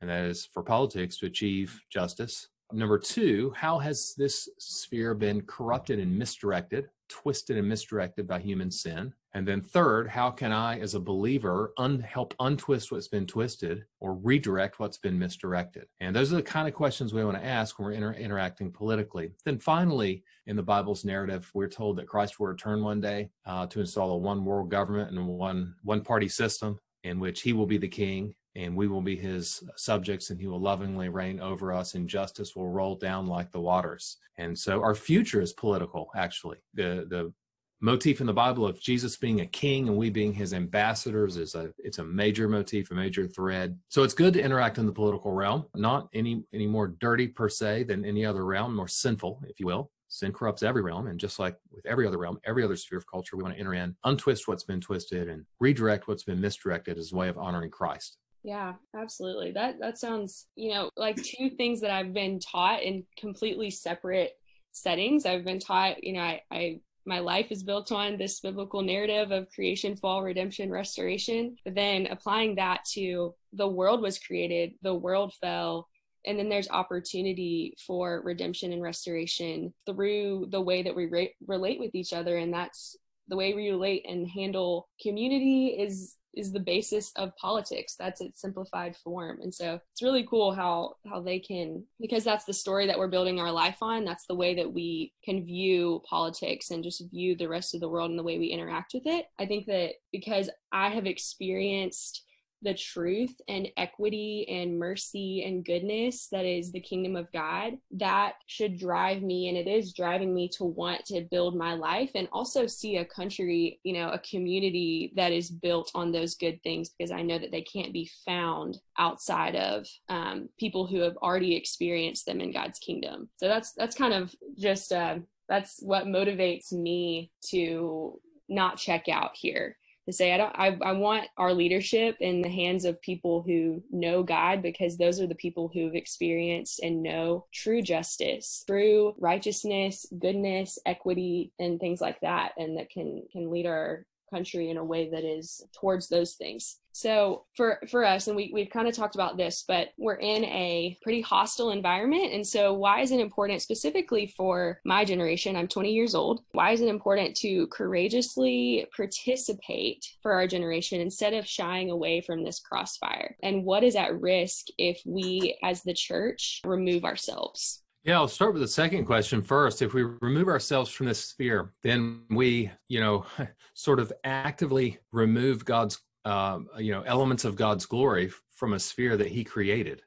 And 0.00 0.08
that 0.08 0.24
is 0.26 0.46
for 0.46 0.62
politics 0.62 1.18
to 1.18 1.26
achieve 1.26 1.80
justice, 1.90 2.48
Number 2.72 2.98
two, 2.98 3.52
how 3.56 3.78
has 3.78 4.14
this 4.16 4.48
sphere 4.58 5.14
been 5.14 5.42
corrupted 5.42 5.98
and 5.98 6.18
misdirected, 6.18 6.88
twisted 7.08 7.58
and 7.58 7.68
misdirected 7.68 8.26
by 8.26 8.38
human 8.40 8.70
sin? 8.70 9.12
And 9.34 9.46
then 9.48 9.60
third, 9.60 10.08
how 10.08 10.30
can 10.30 10.52
I, 10.52 10.78
as 10.80 10.94
a 10.94 11.00
believer, 11.00 11.72
un- 11.78 12.00
help 12.00 12.34
untwist 12.40 12.92
what's 12.92 13.08
been 13.08 13.26
twisted 13.26 13.84
or 14.00 14.14
redirect 14.14 14.78
what's 14.78 14.98
been 14.98 15.18
misdirected? 15.18 15.86
And 16.00 16.14
those 16.14 16.32
are 16.32 16.36
the 16.36 16.42
kind 16.42 16.68
of 16.68 16.74
questions 16.74 17.12
we 17.12 17.24
want 17.24 17.38
to 17.38 17.44
ask 17.44 17.78
when 17.78 17.86
we're 17.86 17.92
inter- 17.92 18.12
interacting 18.14 18.70
politically. 18.70 19.32
Then 19.44 19.58
finally, 19.58 20.24
in 20.46 20.56
the 20.56 20.62
Bible's 20.62 21.04
narrative, 21.04 21.50
we're 21.54 21.68
told 21.68 21.96
that 21.96 22.08
Christ 22.08 22.38
will 22.38 22.46
return 22.46 22.82
one 22.82 23.00
day 23.00 23.30
uh, 23.46 23.66
to 23.68 23.80
install 23.80 24.12
a 24.12 24.16
one 24.16 24.44
world 24.44 24.70
government 24.70 25.10
and 25.10 25.26
one 25.26 25.74
one 25.82 26.02
party 26.02 26.28
system 26.28 26.78
in 27.04 27.18
which 27.18 27.42
he 27.42 27.52
will 27.52 27.66
be 27.66 27.78
the 27.78 27.88
king 27.88 28.34
and 28.54 28.76
we 28.76 28.88
will 28.88 29.00
be 29.00 29.16
his 29.16 29.62
subjects 29.76 30.30
and 30.30 30.40
he 30.40 30.46
will 30.46 30.60
lovingly 30.60 31.08
reign 31.08 31.40
over 31.40 31.72
us 31.72 31.94
and 31.94 32.08
justice 32.08 32.54
will 32.54 32.68
roll 32.68 32.94
down 32.96 33.26
like 33.26 33.50
the 33.50 33.60
waters. 33.60 34.18
And 34.38 34.58
so 34.58 34.82
our 34.82 34.94
future 34.94 35.40
is 35.40 35.52
political 35.52 36.10
actually. 36.14 36.58
The 36.74 37.06
the 37.08 37.32
motif 37.80 38.20
in 38.20 38.28
the 38.28 38.32
bible 38.32 38.64
of 38.64 38.80
jesus 38.80 39.16
being 39.16 39.40
a 39.40 39.46
king 39.46 39.88
and 39.88 39.96
we 39.96 40.08
being 40.08 40.32
his 40.32 40.54
ambassadors 40.54 41.36
is 41.36 41.56
a 41.56 41.72
it's 41.78 41.98
a 41.98 42.04
major 42.04 42.48
motif 42.48 42.90
a 42.90 42.94
major 42.94 43.26
thread. 43.26 43.78
So 43.88 44.02
it's 44.02 44.14
good 44.14 44.34
to 44.34 44.42
interact 44.42 44.78
in 44.78 44.86
the 44.86 44.92
political 44.92 45.32
realm 45.32 45.66
not 45.74 46.08
any 46.14 46.44
any 46.52 46.66
more 46.66 46.88
dirty 46.88 47.28
per 47.28 47.48
se 47.48 47.84
than 47.84 48.04
any 48.04 48.24
other 48.24 48.44
realm 48.44 48.76
more 48.76 48.88
sinful 48.88 49.42
if 49.48 49.58
you 49.58 49.66
will. 49.66 49.90
Sin 50.08 50.30
corrupts 50.30 50.62
every 50.62 50.82
realm 50.82 51.06
and 51.06 51.18
just 51.18 51.38
like 51.38 51.56
with 51.70 51.86
every 51.86 52.06
other 52.06 52.18
realm 52.18 52.38
every 52.44 52.62
other 52.62 52.76
sphere 52.76 52.98
of 52.98 53.06
culture 53.06 53.34
we 53.34 53.42
want 53.42 53.54
to 53.54 53.60
enter 53.60 53.72
in 53.72 53.96
untwist 54.04 54.46
what's 54.46 54.62
been 54.62 54.80
twisted 54.80 55.30
and 55.30 55.46
redirect 55.58 56.06
what's 56.06 56.24
been 56.24 56.38
misdirected 56.38 56.98
as 56.98 57.12
a 57.12 57.16
way 57.16 57.28
of 57.30 57.38
honoring 57.38 57.70
christ 57.70 58.18
yeah, 58.42 58.74
absolutely. 58.96 59.52
That 59.52 59.78
that 59.80 59.98
sounds, 59.98 60.46
you 60.56 60.70
know, 60.70 60.90
like 60.96 61.22
two 61.22 61.50
things 61.50 61.80
that 61.80 61.90
I've 61.90 62.12
been 62.12 62.40
taught 62.40 62.82
in 62.82 63.04
completely 63.16 63.70
separate 63.70 64.32
settings. 64.72 65.26
I've 65.26 65.44
been 65.44 65.60
taught, 65.60 66.02
you 66.02 66.14
know, 66.14 66.20
I, 66.20 66.40
I 66.50 66.80
my 67.04 67.18
life 67.18 67.50
is 67.50 67.62
built 67.62 67.90
on 67.92 68.16
this 68.16 68.40
biblical 68.40 68.82
narrative 68.82 69.32
of 69.32 69.50
creation, 69.50 69.96
fall, 69.96 70.22
redemption, 70.22 70.70
restoration. 70.70 71.56
But 71.64 71.74
then 71.74 72.06
applying 72.06 72.56
that 72.56 72.84
to 72.92 73.34
the 73.52 73.68
world 73.68 74.00
was 74.00 74.18
created, 74.18 74.74
the 74.82 74.94
world 74.94 75.34
fell, 75.40 75.88
and 76.26 76.38
then 76.38 76.48
there's 76.48 76.68
opportunity 76.70 77.74
for 77.84 78.22
redemption 78.24 78.72
and 78.72 78.82
restoration 78.82 79.72
through 79.86 80.46
the 80.50 80.60
way 80.60 80.82
that 80.82 80.94
we 80.94 81.06
re- 81.06 81.34
relate 81.46 81.80
with 81.80 81.94
each 81.94 82.12
other 82.12 82.36
and 82.38 82.52
that's 82.52 82.96
the 83.28 83.36
way 83.36 83.54
we 83.54 83.70
relate 83.70 84.04
and 84.08 84.28
handle 84.28 84.88
community 85.00 85.68
is 85.68 86.16
is 86.34 86.52
the 86.52 86.60
basis 86.60 87.12
of 87.16 87.36
politics. 87.36 87.94
That's 87.98 88.20
its 88.20 88.40
simplified 88.40 88.96
form. 88.96 89.40
And 89.42 89.54
so 89.54 89.80
it's 89.92 90.02
really 90.02 90.26
cool 90.28 90.52
how 90.52 90.96
how 91.08 91.20
they 91.20 91.38
can 91.38 91.84
because 92.00 92.24
that's 92.24 92.44
the 92.44 92.52
story 92.52 92.86
that 92.86 92.98
we're 92.98 93.08
building 93.08 93.40
our 93.40 93.52
life 93.52 93.78
on. 93.82 94.04
That's 94.04 94.26
the 94.26 94.34
way 94.34 94.54
that 94.54 94.72
we 94.72 95.12
can 95.24 95.44
view 95.44 96.02
politics 96.08 96.70
and 96.70 96.84
just 96.84 97.10
view 97.10 97.36
the 97.36 97.48
rest 97.48 97.74
of 97.74 97.80
the 97.80 97.88
world 97.88 98.10
and 98.10 98.18
the 98.18 98.24
way 98.24 98.38
we 98.38 98.46
interact 98.46 98.94
with 98.94 99.06
it. 99.06 99.26
I 99.38 99.46
think 99.46 99.66
that 99.66 99.92
because 100.10 100.50
i 100.72 100.88
have 100.88 101.06
experienced 101.06 102.24
the 102.62 102.74
truth 102.74 103.34
and 103.48 103.68
equity 103.76 104.46
and 104.48 104.78
mercy 104.78 105.44
and 105.44 105.64
goodness 105.64 106.28
that 106.30 106.44
is 106.44 106.72
the 106.72 106.80
kingdom 106.80 107.16
of 107.16 107.30
God, 107.32 107.74
that 107.92 108.34
should 108.46 108.78
drive 108.78 109.22
me 109.22 109.48
and 109.48 109.56
it 109.56 109.66
is 109.66 109.92
driving 109.92 110.34
me 110.34 110.48
to 110.56 110.64
want 110.64 111.04
to 111.06 111.26
build 111.30 111.56
my 111.56 111.74
life 111.74 112.10
and 112.14 112.28
also 112.32 112.66
see 112.66 112.96
a 112.96 113.04
country, 113.04 113.80
you 113.82 113.92
know, 113.92 114.10
a 114.10 114.18
community 114.20 115.12
that 115.16 115.32
is 115.32 115.50
built 115.50 115.90
on 115.94 116.12
those 116.12 116.34
good 116.34 116.62
things 116.62 116.90
because 116.90 117.10
I 117.10 117.22
know 117.22 117.38
that 117.38 117.50
they 117.50 117.62
can't 117.62 117.92
be 117.92 118.10
found 118.24 118.78
outside 118.98 119.56
of 119.56 119.86
um, 120.08 120.48
people 120.58 120.86
who 120.86 121.00
have 121.00 121.16
already 121.16 121.56
experienced 121.56 122.26
them 122.26 122.40
in 122.40 122.52
God's 122.52 122.78
kingdom. 122.78 123.28
So 123.36 123.48
that's 123.48 123.72
that's 123.72 123.96
kind 123.96 124.14
of 124.14 124.34
just 124.58 124.92
uh, 124.92 125.18
that's 125.48 125.80
what 125.82 126.06
motivates 126.06 126.72
me 126.72 127.30
to 127.50 128.20
not 128.48 128.76
check 128.76 129.08
out 129.08 129.30
here 129.34 129.76
to 130.06 130.12
say 130.12 130.32
I 130.32 130.36
don't 130.36 130.54
I, 130.54 130.78
I 130.82 130.92
want 130.92 131.28
our 131.36 131.52
leadership 131.52 132.16
in 132.20 132.42
the 132.42 132.48
hands 132.48 132.84
of 132.84 133.00
people 133.00 133.42
who 133.42 133.82
know 133.90 134.22
God 134.22 134.62
because 134.62 134.96
those 134.96 135.20
are 135.20 135.26
the 135.26 135.34
people 135.34 135.70
who've 135.72 135.94
experienced 135.94 136.80
and 136.80 137.02
know 137.02 137.46
true 137.52 137.82
justice, 137.82 138.64
true 138.66 139.14
righteousness, 139.18 140.06
goodness, 140.18 140.78
equity, 140.86 141.52
and 141.58 141.78
things 141.78 142.00
like 142.00 142.20
that, 142.20 142.52
and 142.56 142.78
that 142.78 142.90
can 142.90 143.24
can 143.32 143.50
lead 143.50 143.66
our 143.66 144.06
country 144.32 144.70
in 144.70 144.76
a 144.76 144.84
way 144.84 145.10
that 145.10 145.24
is 145.24 145.64
towards 145.78 146.08
those 146.08 146.34
things. 146.34 146.78
So 146.92 147.44
for 147.56 147.80
for 147.90 148.04
us, 148.04 148.26
and 148.26 148.36
we 148.36 148.50
we've 148.52 148.70
kind 148.70 148.86
of 148.86 148.94
talked 148.94 149.14
about 149.14 149.36
this, 149.36 149.64
but 149.66 149.88
we're 149.96 150.16
in 150.16 150.44
a 150.44 150.98
pretty 151.02 151.22
hostile 151.22 151.70
environment. 151.70 152.32
And 152.32 152.46
so 152.46 152.74
why 152.74 153.00
is 153.00 153.10
it 153.10 153.20
important 153.20 153.62
specifically 153.62 154.26
for 154.26 154.80
my 154.84 155.04
generation? 155.04 155.56
I'm 155.56 155.68
20 155.68 155.90
years 155.90 156.14
old. 156.14 156.42
Why 156.52 156.72
is 156.72 156.80
it 156.80 156.88
important 156.88 157.34
to 157.38 157.66
courageously 157.68 158.86
participate 158.94 160.06
for 160.22 160.32
our 160.32 160.46
generation 160.46 161.00
instead 161.00 161.32
of 161.32 161.46
shying 161.46 161.90
away 161.90 162.20
from 162.20 162.44
this 162.44 162.60
crossfire? 162.60 163.36
And 163.42 163.64
what 163.64 163.84
is 163.84 163.96
at 163.96 164.20
risk 164.20 164.66
if 164.76 165.00
we 165.06 165.58
as 165.62 165.82
the 165.82 165.94
church 165.94 166.60
remove 166.64 167.04
ourselves? 167.04 167.81
Yeah, 168.04 168.16
I'll 168.16 168.26
start 168.26 168.52
with 168.52 168.62
the 168.62 168.68
second 168.68 169.04
question 169.04 169.42
first. 169.42 169.80
If 169.80 169.94
we 169.94 170.02
remove 170.02 170.48
ourselves 170.48 170.90
from 170.90 171.06
this 171.06 171.24
sphere, 171.24 171.72
then 171.84 172.22
we, 172.30 172.68
you 172.88 172.98
know, 172.98 173.24
sort 173.74 174.00
of 174.00 174.12
actively 174.24 174.98
remove 175.12 175.64
God's, 175.64 176.00
uh, 176.24 176.58
you 176.78 176.90
know, 176.90 177.02
elements 177.02 177.44
of 177.44 177.54
God's 177.54 177.86
glory 177.86 178.32
from 178.50 178.72
a 178.72 178.80
sphere 178.80 179.16
that 179.16 179.28
He 179.28 179.44
created. 179.44 180.02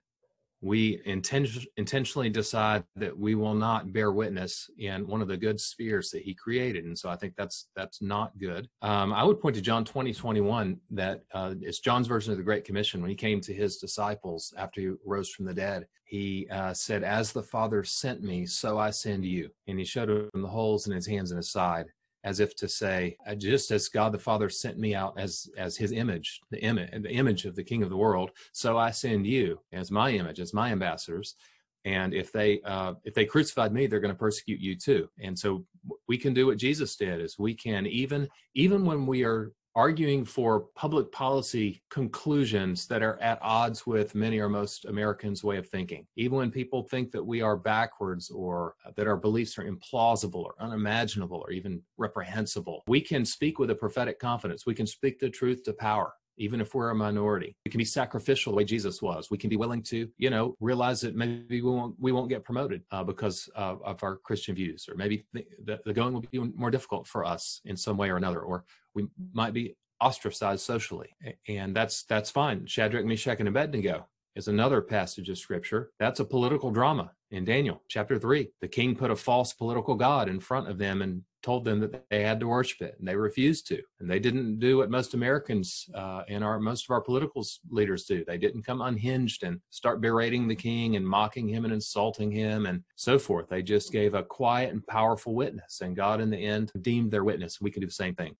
We 0.65 0.97
inten- 1.05 1.63
intentionally 1.77 2.27
decide 2.27 2.83
that 2.95 3.15
we 3.15 3.35
will 3.35 3.53
not 3.53 3.93
bear 3.93 4.11
witness 4.11 4.67
in 4.79 5.05
one 5.05 5.21
of 5.21 5.27
the 5.27 5.37
good 5.37 5.61
spheres 5.61 6.09
that 6.09 6.23
he 6.23 6.33
created. 6.33 6.85
And 6.85 6.97
so 6.97 7.07
I 7.07 7.15
think 7.15 7.35
that's 7.37 7.67
that's 7.75 8.01
not 8.01 8.35
good. 8.39 8.67
Um, 8.81 9.13
I 9.13 9.23
would 9.23 9.39
point 9.39 9.55
to 9.57 9.61
John 9.61 9.85
20, 9.85 10.11
21, 10.11 10.79
that 10.89 11.21
uh, 11.35 11.53
it's 11.61 11.79
John's 11.79 12.07
version 12.07 12.31
of 12.31 12.39
the 12.39 12.43
Great 12.43 12.65
Commission. 12.65 12.99
When 12.99 13.11
he 13.11 13.15
came 13.15 13.41
to 13.41 13.53
his 13.53 13.77
disciples 13.77 14.55
after 14.57 14.81
he 14.81 14.91
rose 15.05 15.29
from 15.29 15.45
the 15.45 15.53
dead, 15.53 15.85
he 16.03 16.47
uh, 16.49 16.73
said, 16.73 17.03
As 17.03 17.31
the 17.31 17.43
Father 17.43 17.83
sent 17.83 18.23
me, 18.23 18.47
so 18.47 18.79
I 18.79 18.89
send 18.89 19.23
you. 19.23 19.51
And 19.67 19.77
he 19.77 19.85
showed 19.85 20.09
him 20.09 20.29
the 20.33 20.47
holes 20.47 20.87
in 20.87 20.93
his 20.93 21.05
hands 21.05 21.29
and 21.29 21.37
his 21.37 21.51
side 21.51 21.85
as 22.25 22.39
if 22.39 22.55
to 22.55 22.67
say, 22.67 23.15
just 23.37 23.69
as 23.69 23.87
God 23.87 24.11
the 24.11 24.19
Father 24.19 24.49
sent 24.49 24.79
me 24.79 24.95
out 24.95 25.13
as 25.17 25.47
as 25.57 25.77
His 25.77 25.91
image, 25.91 26.41
the 26.49 26.61
image, 26.61 26.89
the 27.01 27.11
image 27.13 27.45
of 27.45 27.55
the 27.55 27.63
King 27.63 27.83
of 27.83 27.89
the 27.89 27.95
world, 27.95 28.31
so 28.51 28.77
I 28.77 28.91
send 28.91 29.25
you 29.25 29.59
as 29.71 29.91
my 29.91 30.09
image, 30.09 30.39
as 30.39 30.53
my 30.53 30.71
ambassadors. 30.71 31.35
And 31.85 32.15
if 32.15 32.31
they 32.31 32.61
uh, 32.65 32.95
if 33.03 33.13
they 33.13 33.25
crucified 33.25 33.71
me, 33.71 33.85
they're 33.85 33.99
going 33.99 34.13
to 34.13 34.19
persecute 34.19 34.59
you 34.59 34.75
too. 34.75 35.07
And 35.21 35.37
so 35.37 35.65
we 36.07 36.17
can 36.17 36.33
do 36.33 36.47
what 36.47 36.57
Jesus 36.57 36.95
did: 36.95 37.21
is 37.21 37.37
we 37.37 37.53
can 37.53 37.85
even 37.85 38.27
even 38.55 38.85
when 38.85 39.05
we 39.05 39.23
are 39.23 39.51
arguing 39.75 40.23
for 40.23 40.61
public 40.75 41.11
policy 41.11 41.81
conclusions 41.89 42.87
that 42.87 43.03
are 43.03 43.19
at 43.19 43.37
odds 43.41 43.85
with 43.85 44.15
many 44.15 44.39
or 44.39 44.47
most 44.47 44.85
Americans' 44.85 45.43
way 45.43 45.57
of 45.57 45.67
thinking. 45.67 46.07
Even 46.15 46.37
when 46.37 46.49
people 46.49 46.83
think 46.83 47.11
that 47.11 47.23
we 47.23 47.41
are 47.41 47.57
backwards 47.57 48.29
or 48.29 48.75
that 48.95 49.07
our 49.07 49.17
beliefs 49.17 49.57
are 49.57 49.69
implausible 49.69 50.43
or 50.43 50.55
unimaginable 50.59 51.43
or 51.45 51.51
even 51.51 51.81
reprehensible, 51.97 52.83
we 52.87 53.01
can 53.01 53.25
speak 53.25 53.59
with 53.59 53.69
a 53.69 53.75
prophetic 53.75 54.17
confidence. 54.19 54.65
We 54.65 54.75
can 54.75 54.87
speak 54.87 55.19
the 55.19 55.29
truth 55.29 55.63
to 55.63 55.73
power 55.73 56.13
even 56.37 56.61
if 56.61 56.73
we're 56.73 56.89
a 56.89 56.95
minority. 56.95 57.55
We 57.65 57.71
can 57.71 57.77
be 57.77 57.85
sacrificial 57.85 58.51
the 58.51 58.57
way 58.57 58.63
Jesus 58.63 59.01
was. 59.01 59.29
We 59.31 59.37
can 59.37 59.49
be 59.49 59.57
willing 59.57 59.83
to, 59.83 60.07
you 60.17 60.29
know, 60.29 60.55
realize 60.59 61.01
that 61.01 61.15
maybe 61.15 61.61
we 61.61 61.69
won't 61.69 61.95
we 61.99 62.11
won't 62.11 62.29
get 62.29 62.43
promoted 62.43 62.83
uh, 62.91 63.03
because 63.03 63.49
of, 63.55 63.81
our 64.03 64.17
Christian 64.17 64.55
views, 64.55 64.87
or 64.89 64.95
maybe 64.95 65.25
the, 65.33 65.79
the 65.85 65.93
going 65.93 66.13
will 66.13 66.21
be 66.31 66.39
more 66.39 66.69
difficult 66.69 67.07
for 67.07 67.23
us 67.23 67.61
in 67.65 67.77
some 67.77 67.97
way 67.97 68.09
or 68.09 68.17
another, 68.17 68.41
or 68.41 68.65
we 68.93 69.07
might 69.33 69.53
be 69.53 69.75
ostracized 70.01 70.61
socially, 70.61 71.15
and 71.47 71.75
that's 71.75 72.03
that's 72.03 72.29
fine. 72.29 72.65
Shadrach, 72.65 73.05
Meshach, 73.05 73.39
and 73.39 73.47
Abednego 73.47 74.07
is 74.35 74.47
another 74.47 74.81
passage 74.81 75.29
of 75.29 75.37
scripture. 75.37 75.91
That's 75.99 76.19
a 76.19 76.25
political 76.25 76.71
drama 76.71 77.11
in 77.35 77.45
Daniel 77.45 77.81
chapter 77.87 78.17
three. 78.17 78.49
The 78.61 78.67
king 78.67 78.95
put 78.95 79.11
a 79.11 79.15
false 79.15 79.53
political 79.53 79.95
god 79.95 80.29
in 80.29 80.39
front 80.39 80.69
of 80.69 80.77
them 80.77 81.01
and 81.01 81.23
told 81.43 81.63
them 81.63 81.79
that 81.79 82.03
they 82.09 82.23
had 82.23 82.39
to 82.39 82.47
worship 82.47 82.81
it, 82.81 82.95
and 82.97 83.07
they 83.07 83.15
refused 83.15 83.67
to. 83.67 83.79
And 83.99 84.09
they 84.09 84.17
didn't 84.17 84.59
do 84.59 84.77
what 84.77 84.89
most 84.89 85.13
Americans 85.13 85.87
uh, 85.93 86.23
and 86.27 86.43
our 86.43 86.59
most 86.59 86.85
of 86.85 86.89
our 86.91 87.01
political 87.01 87.45
leaders 87.69 88.05
do. 88.05 88.25
They 88.25 88.39
didn't 88.39 88.63
come 88.63 88.81
unhinged 88.81 89.43
and 89.43 89.59
start 89.69 90.01
berating 90.01 90.47
the 90.47 90.55
king 90.55 90.95
and 90.95 91.07
mocking 91.07 91.47
him 91.47 91.65
and 91.65 91.73
insulting 91.73 92.31
him 92.31 92.65
and 92.65 92.83
so 92.95 93.19
forth. 93.19 93.47
They 93.47 93.61
just 93.61 93.91
gave 93.91 94.15
a 94.15 94.23
quiet 94.23 94.73
and 94.73 94.85
powerful 94.87 95.35
witness, 95.35 95.81
and 95.81 95.95
God, 95.95 96.21
in 96.21 96.31
the 96.31 96.37
end, 96.37 96.71
deemed 96.81 97.11
their 97.11 97.23
witness. 97.23 97.61
We 97.61 97.69
can 97.69 97.81
do 97.81 97.87
the 97.87 97.93
same 97.93 98.15
thing. 98.15 98.35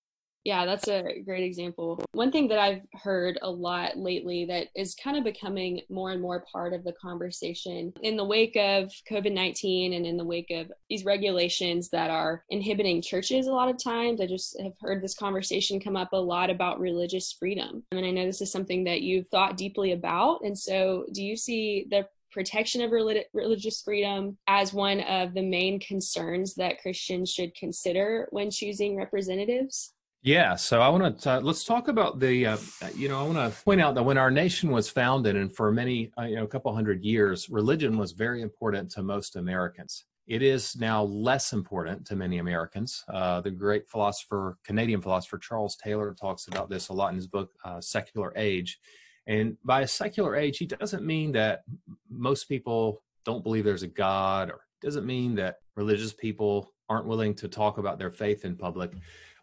Yeah, 0.46 0.68
that's 0.68 0.88
a 0.88 1.24
great 1.26 1.44
example. 1.44 2.00
One 2.12 2.32
thing 2.32 2.48
that 2.50 2.60
I've 2.60 2.84
heard 2.94 3.40
a 3.42 3.50
lot 3.50 3.98
lately 3.98 4.46
that 4.46 4.68
is 4.76 4.94
kind 4.94 5.18
of 5.18 5.24
becoming 5.24 5.82
more 5.90 6.12
and 6.12 6.22
more 6.22 6.46
part 6.52 6.72
of 6.74 6.84
the 6.84 6.94
conversation 6.94 7.92
in 8.04 8.16
the 8.16 8.24
wake 8.24 8.56
of 8.56 8.92
COVID 9.10 9.34
19 9.34 9.94
and 9.94 10.06
in 10.06 10.18
the 10.18 10.24
wake 10.24 10.52
of 10.52 10.72
these 10.88 11.04
regulations 11.04 11.90
that 11.90 12.12
are 12.12 12.44
inhibiting 12.52 13.02
churches 13.02 13.48
a 13.48 13.52
lot 13.52 13.70
of 13.70 13.84
times. 13.84 14.22
I 14.22 14.28
just 14.28 14.62
have 14.62 14.74
heard 14.82 15.02
this 15.02 15.16
conversation 15.16 15.80
come 15.80 15.98
up 15.98 16.14
a 16.14 16.18
lot 16.18 16.52
about 16.52 16.80
religious 16.80 17.34
freedom. 17.34 17.84
And 17.92 18.06
I 18.06 18.12
know 18.12 18.26
this 18.26 18.42
is 18.42 18.52
something 18.52 18.84
that 18.84 19.02
you've 19.02 19.28
thought 19.30 19.58
deeply 19.58 19.94
about. 19.94 20.42
And 20.44 20.56
so, 20.56 21.08
do 21.12 21.24
you 21.24 21.36
see 21.36 21.88
the 21.90 22.08
protection 22.32 22.82
of 22.82 22.92
relig- 22.92 23.26
religious 23.34 23.82
freedom 23.82 24.38
as 24.46 24.74
one 24.74 25.00
of 25.02 25.34
the 25.34 25.42
main 25.42 25.80
concerns 25.80 26.54
that 26.54 26.82
Christians 26.84 27.32
should 27.32 27.56
consider 27.56 28.28
when 28.30 28.52
choosing 28.52 28.96
representatives? 28.96 29.95
Yeah, 30.26 30.56
so 30.56 30.82
I 30.82 30.90
want 30.90 31.20
to 31.20 31.40
let's 31.42 31.64
talk 31.64 31.88
about 31.88 32.20
the 32.20 32.48
uh, 32.48 32.58
you 32.96 33.08
know 33.10 33.20
I 33.20 33.24
want 33.28 33.38
to 33.38 33.64
point 33.64 33.80
out 33.80 33.94
that 33.94 34.02
when 34.02 34.18
our 34.18 34.32
nation 34.32 34.72
was 34.72 34.90
founded 34.90 35.36
and 35.36 35.56
for 35.56 35.72
many 35.72 36.12
uh, 36.18 36.24
you 36.24 36.36
know 36.36 36.44
a 36.44 36.48
couple 36.48 36.74
hundred 36.74 37.04
years 37.04 37.48
religion 37.48 37.96
was 37.96 38.12
very 38.12 38.42
important 38.42 38.90
to 38.94 39.04
most 39.04 39.36
Americans. 39.36 40.06
It 40.26 40.42
is 40.42 40.76
now 40.78 41.04
less 41.04 41.54
important 41.54 42.08
to 42.08 42.16
many 42.16 42.40
Americans. 42.40 43.04
Uh, 43.08 43.42
the 43.42 43.52
great 43.52 43.88
philosopher, 43.88 44.58
Canadian 44.64 45.00
philosopher 45.00 45.38
Charles 45.38 45.76
Taylor 45.76 46.16
talks 46.20 46.48
about 46.48 46.72
this 46.72 46.90
a 46.90 46.94
lot 46.94 47.10
in 47.10 47.18
his 47.18 47.28
book 47.28 47.52
uh, 47.64 47.80
Secular 47.80 48.34
Age. 48.36 48.80
And 49.28 49.58
by 49.64 49.82
a 49.82 49.88
secular 49.88 50.36
age, 50.36 50.58
he 50.58 50.66
doesn't 50.66 51.06
mean 51.06 51.34
that 51.34 51.66
most 52.10 52.46
people 52.46 53.04
don't 53.26 53.44
believe 53.44 53.64
there's 53.64 53.84
a 53.84 53.88
God 53.88 54.50
or 54.50 54.62
doesn't 54.82 55.06
mean 55.06 55.36
that 55.36 55.58
religious 55.76 56.14
people 56.14 56.74
aren't 56.90 57.06
willing 57.06 57.36
to 57.36 57.48
talk 57.48 57.78
about 57.78 58.00
their 58.00 58.12
faith 58.12 58.44
in 58.44 58.56
public. 58.56 58.92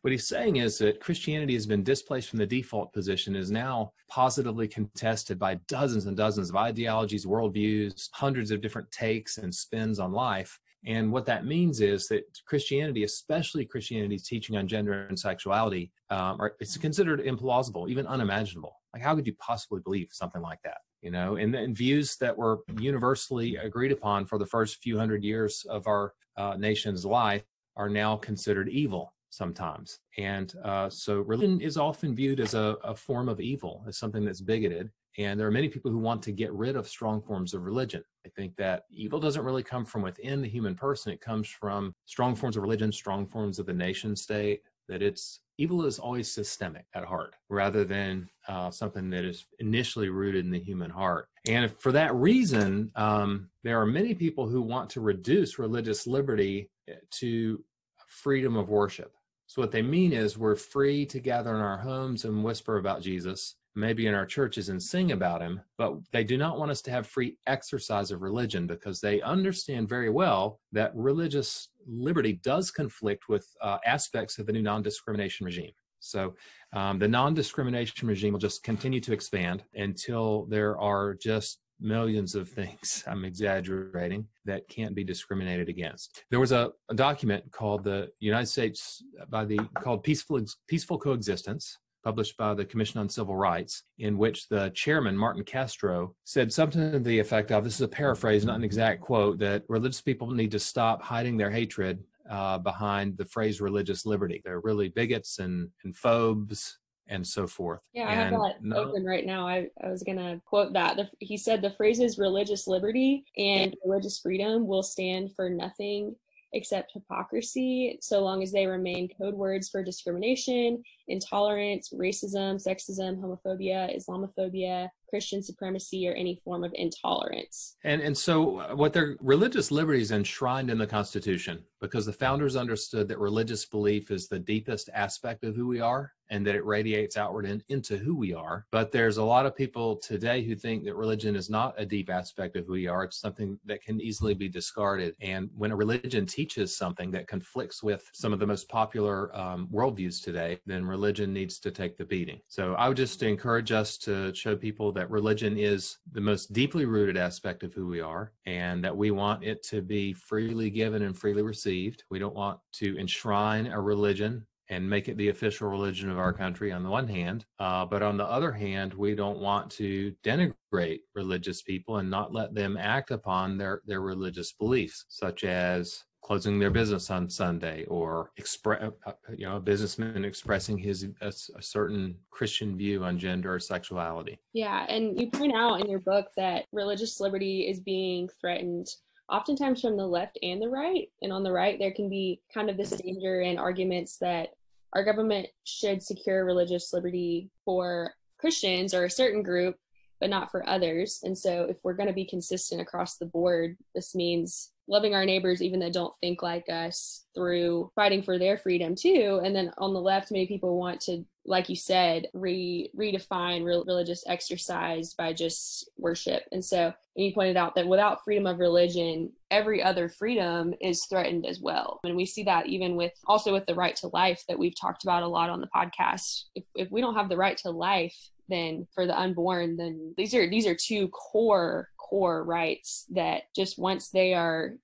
What 0.02 0.10
he's 0.10 0.26
saying 0.26 0.56
is 0.56 0.78
that 0.78 0.98
Christianity 0.98 1.54
has 1.54 1.64
been 1.64 1.84
displaced 1.84 2.28
from 2.28 2.40
the 2.40 2.46
default 2.46 2.92
position, 2.92 3.36
is 3.36 3.52
now 3.52 3.92
positively 4.10 4.66
contested 4.66 5.38
by 5.38 5.54
dozens 5.68 6.06
and 6.06 6.16
dozens 6.16 6.50
of 6.50 6.56
ideologies, 6.56 7.24
worldviews, 7.24 8.08
hundreds 8.12 8.50
of 8.50 8.60
different 8.60 8.90
takes 8.90 9.38
and 9.38 9.54
spins 9.54 10.00
on 10.00 10.10
life. 10.10 10.58
And 10.84 11.12
what 11.12 11.24
that 11.26 11.46
means 11.46 11.80
is 11.80 12.08
that 12.08 12.24
Christianity, 12.46 13.04
especially 13.04 13.64
Christianity's 13.64 14.26
teaching 14.26 14.56
on 14.56 14.66
gender 14.66 15.06
and 15.06 15.16
sexuality, 15.16 15.92
um, 16.10 16.40
are, 16.40 16.56
it's 16.58 16.76
considered 16.76 17.20
implausible, 17.20 17.88
even 17.88 18.08
unimaginable. 18.08 18.74
Like, 18.92 19.04
how 19.04 19.14
could 19.14 19.28
you 19.28 19.36
possibly 19.38 19.80
believe 19.84 20.08
something 20.10 20.42
like 20.42 20.58
that? 20.64 20.78
You 21.00 21.12
know, 21.12 21.36
and, 21.36 21.76
views 21.76 22.16
that 22.16 22.36
were 22.36 22.62
universally 22.76 23.54
agreed 23.54 23.92
upon 23.92 24.26
for 24.26 24.38
the 24.38 24.46
first 24.46 24.82
few 24.82 24.98
hundred 24.98 25.22
years 25.22 25.64
of 25.70 25.86
our 25.86 26.12
uh, 26.36 26.56
nation's 26.56 27.04
life 27.04 27.44
are 27.76 27.88
now 27.88 28.16
considered 28.16 28.68
evil 28.68 29.12
sometimes. 29.32 29.98
And 30.18 30.52
uh, 30.62 30.90
so 30.90 31.22
religion 31.22 31.60
is 31.60 31.78
often 31.78 32.14
viewed 32.14 32.38
as 32.38 32.52
a, 32.52 32.76
a, 32.84 32.94
form 32.94 33.30
of 33.30 33.40
evil, 33.40 33.82
as 33.88 33.96
something 33.96 34.24
that's 34.24 34.42
bigoted. 34.42 34.90
And 35.16 35.40
there 35.40 35.46
are 35.46 35.52
many 35.52 35.68
people 35.68 35.90
who 35.90 35.98
want 35.98 36.22
to 36.24 36.32
get 36.32 36.52
rid 36.52 36.76
of 36.76 36.86
strong 36.86 37.22
forms 37.22 37.54
of 37.54 37.62
religion. 37.62 38.04
I 38.26 38.28
think 38.28 38.54
that 38.56 38.84
evil 38.90 39.18
doesn't 39.18 39.44
really 39.44 39.62
come 39.62 39.86
from 39.86 40.02
within 40.02 40.42
the 40.42 40.48
human 40.48 40.74
person, 40.74 41.12
it 41.12 41.20
comes 41.20 41.48
from 41.48 41.94
strong 42.04 42.34
forms 42.34 42.56
of 42.56 42.62
religion, 42.62 42.92
strong 42.92 43.26
forms 43.26 43.58
of 43.58 43.66
the 43.66 43.72
nation 43.72 44.14
state, 44.14 44.60
that 44.88 45.02
it's 45.02 45.40
evil 45.56 45.86
is 45.86 45.98
always 45.98 46.30
systemic 46.30 46.84
at 46.94 47.04
heart 47.04 47.34
rather 47.48 47.84
than 47.84 48.28
uh, 48.48 48.70
something 48.70 49.08
that 49.10 49.24
is 49.24 49.46
initially 49.60 50.10
rooted 50.10 50.44
in 50.44 50.50
the 50.50 50.60
human 50.60 50.90
heart. 50.90 51.28
And 51.48 51.72
for 51.78 51.92
that 51.92 52.14
reason, 52.14 52.90
um, 52.96 53.48
there 53.64 53.80
are 53.80 53.86
many 53.86 54.14
people 54.14 54.46
who 54.46 54.60
want 54.60 54.90
to 54.90 55.00
reduce 55.00 55.58
religious 55.58 56.06
liberty 56.06 56.70
eh, 56.88 56.94
to 57.12 57.64
freedom 58.08 58.56
of 58.56 58.68
worship. 58.68 59.14
So, 59.52 59.60
what 59.60 59.70
they 59.70 59.82
mean 59.82 60.14
is 60.14 60.38
we're 60.38 60.56
free 60.56 61.04
to 61.04 61.20
gather 61.20 61.54
in 61.54 61.60
our 61.60 61.76
homes 61.76 62.24
and 62.24 62.42
whisper 62.42 62.78
about 62.78 63.02
Jesus, 63.02 63.56
maybe 63.74 64.06
in 64.06 64.14
our 64.14 64.24
churches 64.24 64.70
and 64.70 64.82
sing 64.82 65.12
about 65.12 65.42
him, 65.42 65.60
but 65.76 65.92
they 66.10 66.24
do 66.24 66.38
not 66.38 66.58
want 66.58 66.70
us 66.70 66.80
to 66.80 66.90
have 66.90 67.06
free 67.06 67.36
exercise 67.46 68.10
of 68.10 68.22
religion 68.22 68.66
because 68.66 68.98
they 68.98 69.20
understand 69.20 69.90
very 69.90 70.08
well 70.08 70.58
that 70.72 70.90
religious 70.94 71.68
liberty 71.86 72.40
does 72.42 72.70
conflict 72.70 73.28
with 73.28 73.46
uh, 73.60 73.76
aspects 73.84 74.38
of 74.38 74.46
the 74.46 74.54
new 74.54 74.62
non 74.62 74.80
discrimination 74.80 75.44
regime. 75.44 75.72
So, 76.00 76.34
um, 76.72 76.98
the 76.98 77.08
non 77.08 77.34
discrimination 77.34 78.08
regime 78.08 78.32
will 78.32 78.40
just 78.40 78.62
continue 78.62 79.00
to 79.00 79.12
expand 79.12 79.64
until 79.74 80.46
there 80.46 80.80
are 80.80 81.12
just 81.12 81.58
millions 81.82 82.34
of 82.34 82.48
things, 82.48 83.04
I'm 83.08 83.24
exaggerating, 83.24 84.26
that 84.44 84.68
can't 84.68 84.94
be 84.94 85.04
discriminated 85.04 85.68
against. 85.68 86.24
There 86.30 86.40
was 86.40 86.52
a, 86.52 86.72
a 86.90 86.94
document 86.94 87.50
called 87.50 87.84
the 87.84 88.10
United 88.20 88.46
States 88.46 89.02
by 89.28 89.44
the 89.44 89.58
called 89.74 90.02
Peaceful 90.02 90.40
Peaceful 90.68 90.98
Coexistence 90.98 91.78
published 92.02 92.36
by 92.36 92.54
the 92.54 92.64
Commission 92.64 93.00
on 93.00 93.08
Civil 93.08 93.36
Rights, 93.36 93.84
in 93.98 94.18
which 94.18 94.48
the 94.48 94.70
chairman, 94.74 95.16
Martin 95.16 95.44
Castro, 95.44 96.14
said 96.24 96.52
something 96.52 96.92
to 96.92 96.98
the 96.98 97.18
effect 97.18 97.52
of 97.52 97.64
this 97.64 97.76
is 97.76 97.80
a 97.80 97.88
paraphrase, 97.88 98.44
not 98.44 98.56
an 98.56 98.64
exact 98.64 99.00
quote 99.00 99.38
that 99.38 99.62
religious 99.68 100.00
people 100.00 100.30
need 100.30 100.50
to 100.50 100.58
stop 100.58 101.02
hiding 101.02 101.36
their 101.36 101.50
hatred 101.50 102.02
uh, 102.28 102.58
behind 102.58 103.16
the 103.16 103.24
phrase 103.24 103.60
religious 103.60 104.06
liberty. 104.06 104.40
They're 104.44 104.60
really 104.60 104.88
bigots 104.88 105.38
and, 105.38 105.68
and 105.84 105.96
phobes 105.96 106.78
and 107.08 107.26
so 107.26 107.46
forth. 107.46 107.80
Yeah, 107.92 108.08
I 108.08 108.14
have 108.14 108.30
that 108.30 108.62
no, 108.62 108.76
open 108.76 109.04
right 109.04 109.26
now. 109.26 109.46
I, 109.46 109.68
I 109.82 109.88
was 109.88 110.02
going 110.02 110.18
to 110.18 110.40
quote 110.44 110.72
that. 110.72 110.96
The, 110.96 111.08
he 111.18 111.36
said 111.36 111.62
the 111.62 111.70
phrases 111.70 112.18
religious 112.18 112.66
liberty 112.66 113.24
and 113.36 113.76
religious 113.84 114.18
freedom 114.18 114.66
will 114.66 114.82
stand 114.82 115.30
for 115.34 115.50
nothing 115.50 116.14
except 116.52 116.92
hypocrisy 116.92 117.98
so 118.00 118.20
long 118.20 118.42
as 118.42 118.52
they 118.52 118.66
remain 118.66 119.08
code 119.20 119.34
words 119.34 119.68
for 119.68 119.82
discrimination, 119.82 120.82
intolerance, 121.08 121.90
racism, 121.92 122.62
sexism, 122.62 123.20
homophobia, 123.20 123.96
Islamophobia, 123.96 124.88
Christian 125.08 125.42
supremacy, 125.42 126.08
or 126.08 126.12
any 126.12 126.36
form 126.44 126.64
of 126.64 126.72
intolerance. 126.74 127.76
And 127.84 128.00
and 128.00 128.16
so 128.16 128.60
uh, 128.60 128.74
what 128.74 128.92
their 128.92 129.16
religious 129.20 129.70
liberties 129.70 130.10
enshrined 130.10 130.70
in 130.70 130.78
the 130.78 130.86
Constitution 130.86 131.62
because 131.80 132.06
the 132.06 132.12
founders 132.12 132.56
understood 132.56 133.08
that 133.08 133.18
religious 133.18 133.64
belief 133.66 134.10
is 134.10 134.28
the 134.28 134.38
deepest 134.38 134.88
aspect 134.94 135.44
of 135.44 135.54
who 135.54 135.66
we 135.66 135.80
are 135.80 136.12
and 136.32 136.46
that 136.46 136.54
it 136.54 136.64
radiates 136.64 137.18
outward 137.18 137.44
and 137.44 137.62
into 137.68 137.98
who 137.98 138.16
we 138.16 138.32
are. 138.32 138.66
But 138.72 138.90
there's 138.90 139.18
a 139.18 139.22
lot 139.22 139.44
of 139.44 139.54
people 139.54 139.96
today 139.96 140.42
who 140.42 140.56
think 140.56 140.82
that 140.84 140.96
religion 140.96 141.36
is 141.36 141.50
not 141.50 141.74
a 141.76 141.84
deep 141.84 142.08
aspect 142.08 142.56
of 142.56 142.66
who 142.66 142.72
we 142.72 142.88
are. 142.88 143.04
It's 143.04 143.20
something 143.20 143.58
that 143.66 143.82
can 143.82 144.00
easily 144.00 144.32
be 144.32 144.48
discarded. 144.48 145.14
And 145.20 145.50
when 145.54 145.72
a 145.72 145.76
religion 145.76 146.24
teaches 146.24 146.74
something 146.74 147.10
that 147.10 147.28
conflicts 147.28 147.82
with 147.82 148.08
some 148.14 148.32
of 148.32 148.38
the 148.38 148.46
most 148.46 148.66
popular 148.68 149.34
um, 149.36 149.68
worldviews 149.70 150.24
today, 150.24 150.58
then 150.64 150.86
religion 150.86 151.34
needs 151.34 151.58
to 151.60 151.70
take 151.70 151.98
the 151.98 152.04
beating. 152.06 152.40
So 152.48 152.74
I 152.74 152.88
would 152.88 152.96
just 152.96 153.22
encourage 153.22 153.70
us 153.70 153.98
to 153.98 154.34
show 154.34 154.56
people 154.56 154.90
that 154.92 155.10
religion 155.10 155.58
is 155.58 155.98
the 156.12 156.20
most 156.22 156.54
deeply 156.54 156.86
rooted 156.86 157.18
aspect 157.18 157.62
of 157.62 157.74
who 157.74 157.86
we 157.86 158.00
are 158.00 158.32
and 158.46 158.82
that 158.82 158.96
we 158.96 159.10
want 159.10 159.44
it 159.44 159.62
to 159.64 159.82
be 159.82 160.14
freely 160.14 160.70
given 160.70 161.02
and 161.02 161.16
freely 161.16 161.42
received. 161.42 162.04
We 162.10 162.18
don't 162.18 162.34
want 162.34 162.58
to 162.74 162.98
enshrine 162.98 163.66
a 163.66 163.78
religion 163.78 164.46
and 164.72 164.88
make 164.88 165.08
it 165.08 165.18
the 165.18 165.28
official 165.28 165.68
religion 165.68 166.10
of 166.10 166.18
our 166.18 166.32
country 166.32 166.72
on 166.72 166.82
the 166.82 166.88
one 166.88 167.06
hand. 167.06 167.44
Uh, 167.58 167.84
but 167.84 168.02
on 168.02 168.16
the 168.16 168.24
other 168.24 168.50
hand, 168.50 168.94
we 168.94 169.14
don't 169.14 169.38
want 169.38 169.70
to 169.70 170.14
denigrate 170.24 171.00
religious 171.14 171.60
people 171.60 171.98
and 171.98 172.10
not 172.10 172.32
let 172.32 172.54
them 172.54 172.78
act 172.78 173.10
upon 173.10 173.58
their, 173.58 173.82
their 173.86 174.00
religious 174.00 174.52
beliefs, 174.52 175.04
such 175.08 175.44
as 175.44 176.02
closing 176.22 176.58
their 176.58 176.70
business 176.70 177.10
on 177.10 177.28
Sunday 177.28 177.84
or 177.84 178.30
express, 178.38 178.82
uh, 178.82 179.10
uh, 179.10 179.12
you 179.36 179.44
know, 179.44 179.56
a 179.56 179.60
businessman 179.60 180.24
expressing 180.24 180.78
his 180.78 181.06
a, 181.20 181.26
a, 181.26 181.62
certain 181.62 182.16
Christian 182.30 182.74
view 182.74 183.04
on 183.04 183.18
gender 183.18 183.54
or 183.54 183.58
sexuality. 183.58 184.38
Yeah, 184.54 184.86
and 184.88 185.20
you 185.20 185.30
point 185.30 185.54
out 185.54 185.80
in 185.82 185.90
your 185.90 185.98
book 185.98 186.28
that 186.38 186.64
religious 186.72 187.20
liberty 187.20 187.68
is 187.68 187.80
being 187.80 188.30
threatened 188.40 188.86
oftentimes 189.28 189.80
from 189.80 189.96
the 189.96 190.06
left 190.06 190.38
and 190.42 190.62
the 190.62 190.68
right. 190.68 191.08
And 191.22 191.32
on 191.32 191.42
the 191.42 191.52
right, 191.52 191.78
there 191.78 191.92
can 191.92 192.08
be 192.08 192.40
kind 192.52 192.70
of 192.70 192.76
this 192.76 192.90
danger 192.90 193.40
and 193.40 193.58
arguments 193.58 194.18
that 194.18 194.50
our 194.94 195.04
government 195.04 195.48
should 195.64 196.02
secure 196.02 196.44
religious 196.44 196.92
liberty 196.92 197.50
for 197.64 198.12
Christians 198.38 198.94
or 198.94 199.04
a 199.04 199.10
certain 199.10 199.42
group, 199.42 199.76
but 200.20 200.30
not 200.30 200.50
for 200.50 200.68
others. 200.68 201.20
And 201.22 201.36
so, 201.36 201.64
if 201.64 201.78
we're 201.82 201.94
going 201.94 202.08
to 202.08 202.14
be 202.14 202.26
consistent 202.26 202.80
across 202.80 203.16
the 203.16 203.26
board, 203.26 203.76
this 203.94 204.14
means 204.14 204.72
loving 204.88 205.14
our 205.14 205.24
neighbors 205.24 205.62
even 205.62 205.80
that 205.80 205.92
don't 205.92 206.14
think 206.20 206.42
like 206.42 206.68
us 206.68 207.24
through 207.34 207.90
fighting 207.94 208.22
for 208.22 208.38
their 208.38 208.58
freedom 208.58 208.94
too 208.94 209.40
and 209.44 209.54
then 209.54 209.72
on 209.78 209.94
the 209.94 210.00
left 210.00 210.32
many 210.32 210.46
people 210.46 210.76
want 210.76 211.00
to 211.00 211.24
like 211.44 211.68
you 211.68 211.76
said 211.76 212.28
re 212.32 212.90
redefine 212.96 213.64
real 213.64 213.84
religious 213.84 214.24
exercise 214.26 215.14
by 215.14 215.32
just 215.32 215.90
worship. 215.96 216.42
And 216.52 216.64
so 216.64 216.92
and 217.16 217.24
you 217.26 217.32
pointed 217.32 217.56
out 217.56 217.74
that 217.74 217.86
without 217.86 218.24
freedom 218.24 218.46
of 218.46 218.58
religion 218.58 219.32
every 219.50 219.82
other 219.82 220.08
freedom 220.08 220.74
is 220.80 221.04
threatened 221.06 221.46
as 221.46 221.60
well. 221.60 222.00
And 222.04 222.16
we 222.16 222.26
see 222.26 222.44
that 222.44 222.66
even 222.66 222.96
with 222.96 223.12
also 223.26 223.52
with 223.52 223.66
the 223.66 223.74
right 223.74 223.96
to 223.96 224.08
life 224.08 224.42
that 224.48 224.58
we've 224.58 224.78
talked 224.78 225.02
about 225.02 225.22
a 225.22 225.28
lot 225.28 225.50
on 225.50 225.60
the 225.60 225.68
podcast. 225.74 226.44
If, 226.54 226.64
if 226.74 226.90
we 226.90 227.00
don't 227.00 227.16
have 227.16 227.28
the 227.28 227.36
right 227.36 227.56
to 227.58 227.70
life 227.70 228.16
then 228.48 228.86
for 228.92 229.06
the 229.06 229.18
unborn 229.18 229.76
then 229.76 230.12
these 230.16 230.34
are 230.34 230.50
these 230.50 230.66
are 230.66 230.74
two 230.74 231.08
core 231.08 231.88
core 231.96 232.44
rights 232.44 233.06
that 233.10 233.44
just 233.54 233.78
once 233.78 234.10
they 234.10 234.34
are 234.34 234.74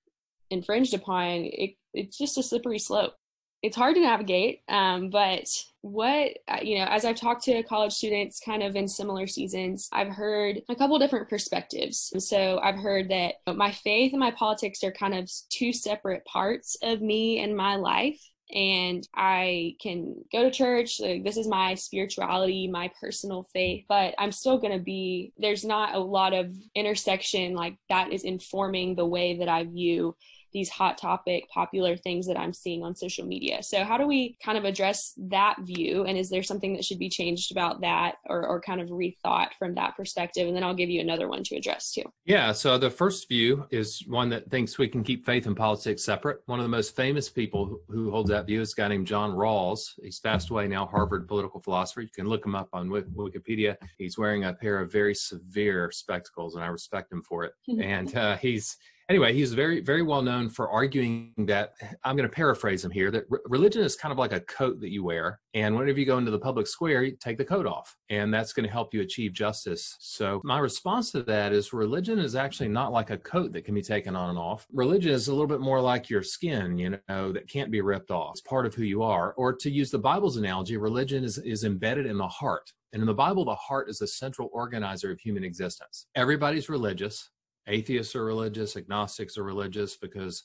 infringed 0.49 0.93
upon, 0.93 1.27
it, 1.45 1.75
it's 1.93 2.17
just 2.17 2.37
a 2.37 2.43
slippery 2.43 2.79
slope. 2.79 3.13
It's 3.61 3.75
hard 3.75 3.95
to 3.95 4.01
navigate, 4.01 4.61
um, 4.69 5.09
but 5.09 5.47
what 5.81 6.37
uh, 6.49 6.57
you 6.61 6.77
know 6.77 6.85
as 6.85 7.05
i've 7.05 7.15
talked 7.15 7.43
to 7.43 7.63
college 7.63 7.93
students 7.93 8.41
kind 8.41 8.61
of 8.61 8.75
in 8.75 8.85
similar 8.85 9.25
seasons 9.25 9.87
i've 9.93 10.09
heard 10.09 10.61
a 10.67 10.75
couple 10.75 10.99
different 10.99 11.29
perspectives 11.29 12.11
so 12.17 12.59
i've 12.61 12.75
heard 12.75 13.09
that 13.09 13.35
my 13.55 13.71
faith 13.71 14.11
and 14.11 14.19
my 14.19 14.31
politics 14.31 14.83
are 14.83 14.91
kind 14.91 15.13
of 15.13 15.31
two 15.49 15.71
separate 15.71 16.23
parts 16.25 16.75
of 16.83 17.01
me 17.01 17.41
and 17.41 17.55
my 17.55 17.77
life 17.77 18.19
and 18.51 19.07
I 19.13 19.75
can 19.79 20.15
go 20.31 20.43
to 20.43 20.51
church. 20.51 20.99
Like, 20.99 21.23
this 21.23 21.37
is 21.37 21.47
my 21.47 21.75
spirituality, 21.75 22.67
my 22.67 22.91
personal 22.99 23.47
faith, 23.53 23.85
but 23.87 24.15
I'm 24.17 24.31
still 24.31 24.57
going 24.57 24.75
to 24.75 24.83
be, 24.83 25.33
there's 25.37 25.63
not 25.63 25.93
a 25.93 25.99
lot 25.99 26.33
of 26.33 26.51
intersection 26.73 27.53
like 27.53 27.77
that 27.89 28.11
is 28.11 28.23
informing 28.23 28.95
the 28.95 29.05
way 29.05 29.37
that 29.37 29.49
I 29.49 29.65
view 29.65 30.15
these 30.53 30.69
hot 30.69 30.97
topic 30.97 31.47
popular 31.49 31.95
things 31.95 32.27
that 32.27 32.37
I'm 32.37 32.53
seeing 32.53 32.83
on 32.83 32.95
social 32.95 33.25
media. 33.25 33.61
So 33.63 33.83
how 33.83 33.97
do 33.97 34.07
we 34.07 34.37
kind 34.43 34.57
of 34.57 34.65
address 34.65 35.13
that 35.17 35.57
view 35.61 36.05
and 36.05 36.17
is 36.17 36.29
there 36.29 36.43
something 36.43 36.73
that 36.73 36.85
should 36.85 36.99
be 36.99 37.09
changed 37.09 37.51
about 37.51 37.81
that 37.81 38.15
or, 38.27 38.45
or 38.45 38.61
kind 38.61 38.81
of 38.81 38.89
rethought 38.89 39.49
from 39.57 39.75
that 39.75 39.95
perspective? 39.95 40.47
And 40.47 40.55
then 40.55 40.63
I'll 40.63 40.73
give 40.73 40.89
you 40.89 41.01
another 41.01 41.27
one 41.27 41.43
to 41.43 41.55
address 41.55 41.91
too. 41.91 42.03
Yeah, 42.25 42.51
so 42.51 42.77
the 42.77 42.89
first 42.89 43.27
view 43.27 43.65
is 43.71 44.03
one 44.07 44.29
that 44.29 44.49
thinks 44.49 44.77
we 44.77 44.87
can 44.87 45.03
keep 45.03 45.25
faith 45.25 45.45
and 45.45 45.55
politics 45.55 46.03
separate. 46.03 46.41
One 46.45 46.59
of 46.59 46.63
the 46.63 46.69
most 46.69 46.95
famous 46.95 47.29
people 47.29 47.79
who 47.87 48.11
holds 48.11 48.29
that 48.29 48.47
view 48.47 48.61
is 48.61 48.73
a 48.73 48.75
guy 48.75 48.87
named 48.87 49.07
John 49.07 49.31
Rawls. 49.31 49.81
He's 50.01 50.19
passed 50.19 50.49
away 50.49 50.67
now, 50.67 50.85
Harvard 50.85 51.27
political 51.27 51.59
philosopher. 51.59 52.01
You 52.01 52.09
can 52.13 52.27
look 52.27 52.45
him 52.45 52.55
up 52.55 52.69
on 52.73 52.89
Wikipedia. 52.89 53.75
He's 53.97 54.17
wearing 54.17 54.45
a 54.45 54.53
pair 54.53 54.79
of 54.79 54.91
very 54.91 55.15
severe 55.15 55.91
spectacles 55.91 56.55
and 56.55 56.63
I 56.63 56.67
respect 56.67 57.11
him 57.11 57.21
for 57.21 57.45
it. 57.45 57.53
and 57.81 58.15
uh, 58.15 58.37
he's 58.37 58.77
anyway, 59.09 59.33
he's 59.33 59.53
very, 59.53 59.81
very 59.81 60.03
well 60.03 60.21
known 60.21 60.49
for 60.49 60.69
arguing 60.69 61.33
that 61.37 61.73
I'm 62.03 62.15
going 62.15 62.29
to 62.29 62.33
paraphrase 62.33 62.85
him 62.85 62.91
here 62.91 63.11
that 63.11 63.25
re- 63.29 63.39
religion 63.45 63.81
is 63.81 63.95
kind 63.95 64.11
of 64.11 64.17
like 64.17 64.31
a 64.31 64.39
coat 64.41 64.79
that 64.81 64.91
you 64.91 65.03
wear. 65.03 65.39
And 65.55 65.75
whenever 65.75 65.99
you 65.99 66.05
go 66.05 66.19
into 66.19 66.31
the 66.31 66.39
public 66.39 66.67
square, 66.67 67.03
you 67.03 67.17
take 67.19 67.37
the 67.37 67.45
coat 67.45 67.65
off, 67.65 67.97
and 68.09 68.33
that's 68.33 68.53
going 68.53 68.65
to 68.65 68.71
help 68.71 68.93
you 68.93 69.01
achieve 69.01 69.33
justice. 69.33 69.97
So, 69.99 70.41
my 70.43 70.59
response 70.59 71.11
to 71.11 71.23
that 71.23 71.51
is 71.51 71.73
religion 71.73 72.19
is 72.19 72.35
actually 72.35 72.69
not 72.69 72.91
like 72.91 73.09
a 73.09 73.17
coat 73.17 73.51
that 73.53 73.65
can 73.65 73.73
be 73.73 73.81
taken 73.81 74.15
on 74.15 74.29
and 74.29 74.39
off. 74.39 74.67
Religion 74.71 75.11
is 75.11 75.27
a 75.27 75.31
little 75.31 75.47
bit 75.47 75.59
more 75.59 75.81
like 75.81 76.09
your 76.09 76.23
skin, 76.23 76.77
you 76.77 76.99
know, 77.09 77.31
that 77.31 77.49
can't 77.49 77.71
be 77.71 77.81
ripped 77.81 78.11
off. 78.11 78.33
It's 78.33 78.41
part 78.41 78.65
of 78.65 78.75
who 78.75 78.83
you 78.83 79.01
are. 79.01 79.33
Or 79.33 79.53
to 79.53 79.71
use 79.71 79.89
the 79.89 79.99
Bible's 79.99 80.37
analogy, 80.37 80.77
religion 80.77 81.23
is, 81.23 81.39
is 81.39 81.63
embedded 81.63 82.05
in 82.05 82.17
the 82.17 82.27
heart. 82.27 82.71
And 82.93 83.01
in 83.01 83.07
the 83.07 83.13
Bible, 83.13 83.45
the 83.45 83.55
heart 83.55 83.89
is 83.89 83.99
the 83.99 84.07
central 84.07 84.49
organizer 84.51 85.11
of 85.11 85.19
human 85.19 85.43
existence. 85.43 86.07
Everybody's 86.15 86.69
religious 86.69 87.29
atheists 87.69 88.15
are 88.15 88.25
religious, 88.25 88.75
agnostics 88.75 89.37
are 89.37 89.43
religious, 89.43 89.95
because 89.95 90.43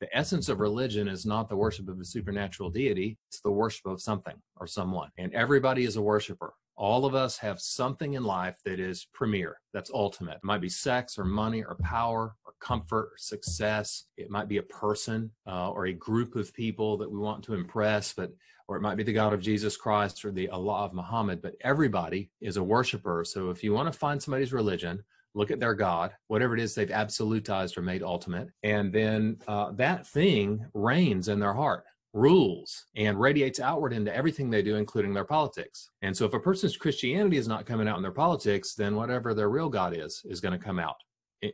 the 0.00 0.14
essence 0.14 0.48
of 0.48 0.60
religion 0.60 1.08
is 1.08 1.24
not 1.24 1.48
the 1.48 1.56
worship 1.56 1.88
of 1.88 1.98
a 1.98 2.04
supernatural 2.04 2.70
deity, 2.70 3.18
it's 3.28 3.40
the 3.40 3.50
worship 3.50 3.86
of 3.86 4.00
something 4.00 4.34
or 4.56 4.66
someone. 4.66 5.08
And 5.16 5.32
everybody 5.32 5.84
is 5.84 5.96
a 5.96 6.02
worshiper. 6.02 6.52
All 6.76 7.06
of 7.06 7.14
us 7.14 7.38
have 7.38 7.58
something 7.58 8.12
in 8.12 8.22
life 8.22 8.58
that 8.66 8.78
is 8.78 9.08
premier, 9.14 9.58
that's 9.72 9.90
ultimate. 9.90 10.34
It 10.34 10.44
might 10.44 10.60
be 10.60 10.68
sex 10.68 11.18
or 11.18 11.24
money 11.24 11.64
or 11.64 11.76
power 11.82 12.34
or 12.44 12.52
comfort 12.60 13.08
or 13.12 13.16
success. 13.16 14.04
It 14.18 14.30
might 14.30 14.48
be 14.48 14.58
a 14.58 14.62
person 14.62 15.30
uh, 15.46 15.70
or 15.70 15.86
a 15.86 15.94
group 15.94 16.36
of 16.36 16.52
people 16.52 16.98
that 16.98 17.10
we 17.10 17.18
want 17.18 17.42
to 17.44 17.54
impress, 17.54 18.12
but 18.12 18.30
or 18.68 18.76
it 18.76 18.82
might 18.82 18.96
be 18.96 19.04
the 19.04 19.12
God 19.12 19.32
of 19.32 19.40
Jesus 19.40 19.76
Christ 19.76 20.24
or 20.24 20.32
the 20.32 20.48
Allah 20.48 20.84
of 20.84 20.92
Muhammad, 20.92 21.40
but 21.40 21.54
everybody 21.60 22.30
is 22.40 22.56
a 22.56 22.62
worshiper. 22.62 23.24
So 23.24 23.50
if 23.50 23.62
you 23.62 23.72
want 23.72 23.90
to 23.90 23.98
find 23.98 24.20
somebody's 24.20 24.52
religion, 24.52 25.02
look 25.36 25.50
at 25.50 25.60
their 25.60 25.74
God, 25.74 26.12
whatever 26.28 26.54
it 26.54 26.60
is 26.60 26.74
they've 26.74 26.88
absolutized 26.88 27.76
or 27.76 27.82
made 27.82 28.02
ultimate, 28.02 28.48
and 28.62 28.92
then 28.92 29.36
uh, 29.46 29.70
that 29.72 30.06
thing 30.06 30.64
reigns 30.74 31.28
in 31.28 31.38
their 31.38 31.52
heart, 31.52 31.84
rules, 32.14 32.86
and 32.96 33.20
radiates 33.20 33.60
outward 33.60 33.92
into 33.92 34.14
everything 34.14 34.48
they 34.48 34.62
do, 34.62 34.76
including 34.76 35.12
their 35.12 35.24
politics. 35.24 35.90
And 36.02 36.16
so 36.16 36.24
if 36.24 36.32
a 36.32 36.40
person's 36.40 36.76
Christianity 36.76 37.36
is 37.36 37.46
not 37.46 37.66
coming 37.66 37.86
out 37.86 37.98
in 37.98 38.02
their 38.02 38.10
politics, 38.10 38.74
then 38.74 38.96
whatever 38.96 39.34
their 39.34 39.50
real 39.50 39.68
God 39.68 39.94
is, 39.94 40.22
is 40.24 40.40
going 40.40 40.58
to 40.58 40.64
come 40.64 40.78
out 40.78 40.96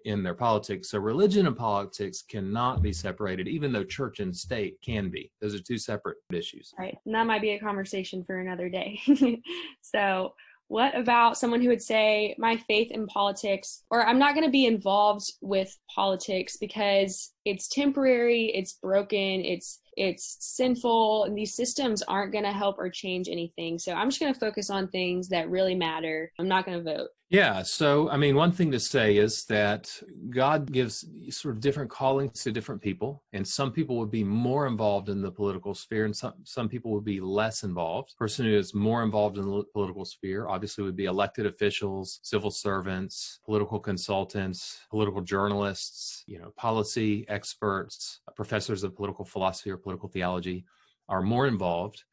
in 0.04 0.22
their 0.22 0.34
politics. 0.34 0.90
So 0.90 0.98
religion 1.00 1.48
and 1.48 1.56
politics 1.56 2.22
cannot 2.22 2.82
be 2.82 2.92
separated, 2.92 3.48
even 3.48 3.72
though 3.72 3.82
church 3.82 4.20
and 4.20 4.34
state 4.34 4.76
can 4.80 5.10
be. 5.10 5.30
Those 5.40 5.56
are 5.56 5.62
two 5.62 5.78
separate 5.78 6.18
issues. 6.32 6.72
Right. 6.78 6.96
And 7.04 7.14
that 7.14 7.26
might 7.26 7.42
be 7.42 7.50
a 7.50 7.58
conversation 7.58 8.22
for 8.24 8.38
another 8.38 8.68
day. 8.68 9.00
so 9.82 10.34
what 10.72 10.96
about 10.96 11.36
someone 11.36 11.60
who 11.60 11.68
would 11.68 11.82
say, 11.82 12.34
my 12.38 12.56
faith 12.56 12.90
in 12.92 13.06
politics, 13.06 13.82
or 13.90 14.06
I'm 14.06 14.18
not 14.18 14.34
going 14.34 14.46
to 14.46 14.50
be 14.50 14.64
involved 14.64 15.30
with 15.42 15.76
politics 15.94 16.56
because 16.56 17.30
it's 17.44 17.68
temporary, 17.68 18.46
it's 18.54 18.72
broken, 18.72 19.44
it's 19.44 19.80
it's 19.96 20.36
sinful 20.40 21.24
and 21.24 21.36
these 21.36 21.54
systems 21.54 22.02
aren't 22.02 22.32
going 22.32 22.44
to 22.44 22.52
help 22.52 22.78
or 22.78 22.88
change 22.88 23.28
anything. 23.28 23.78
So 23.78 23.92
i'm 23.92 24.08
just 24.08 24.20
going 24.20 24.32
to 24.32 24.40
focus 24.40 24.70
on 24.70 24.88
things 24.88 25.28
that 25.28 25.50
really 25.50 25.74
matter. 25.74 26.32
I'm 26.38 26.48
not 26.48 26.64
going 26.64 26.78
to 26.78 26.84
vote. 26.84 27.08
Yeah 27.30 27.62
so 27.62 28.10
i 28.10 28.16
mean 28.18 28.36
one 28.36 28.52
thing 28.52 28.70
to 28.72 28.78
say 28.78 29.16
is 29.16 29.46
that 29.46 29.90
god 30.28 30.70
gives 30.70 31.06
sort 31.30 31.54
of 31.54 31.62
different 31.62 31.90
callings 31.90 32.42
to 32.42 32.52
different 32.52 32.82
people 32.82 33.22
and 33.32 33.46
some 33.46 33.72
people 33.72 33.96
would 33.98 34.10
be 34.10 34.22
more 34.22 34.66
involved 34.66 35.08
in 35.08 35.22
the 35.22 35.30
political 35.30 35.74
sphere 35.74 36.04
and 36.04 36.14
some, 36.14 36.34
some 36.44 36.68
people 36.68 36.90
would 36.90 37.04
be 37.04 37.20
less 37.20 37.62
involved. 37.62 38.14
Person 38.18 38.44
who 38.44 38.54
is 38.54 38.74
more 38.74 39.02
involved 39.02 39.38
in 39.38 39.46
the 39.46 39.64
political 39.72 40.04
sphere 40.04 40.46
obviously 40.46 40.84
would 40.84 40.96
be 40.96 41.06
elected 41.06 41.46
officials 41.46 42.20
civil 42.22 42.50
servants 42.50 43.40
political 43.46 43.80
consultants 43.80 44.80
political 44.90 45.22
journalists 45.22 46.24
you 46.26 46.38
know 46.38 46.52
policy 46.56 47.24
experts 47.28 48.20
professors 48.34 48.84
of 48.84 48.96
political 48.96 49.24
philosophy 49.24 49.70
or 49.70 49.76
political 49.76 50.08
theology 50.08 50.64
are 51.08 51.22
more 51.22 51.46
involved. 51.46 52.04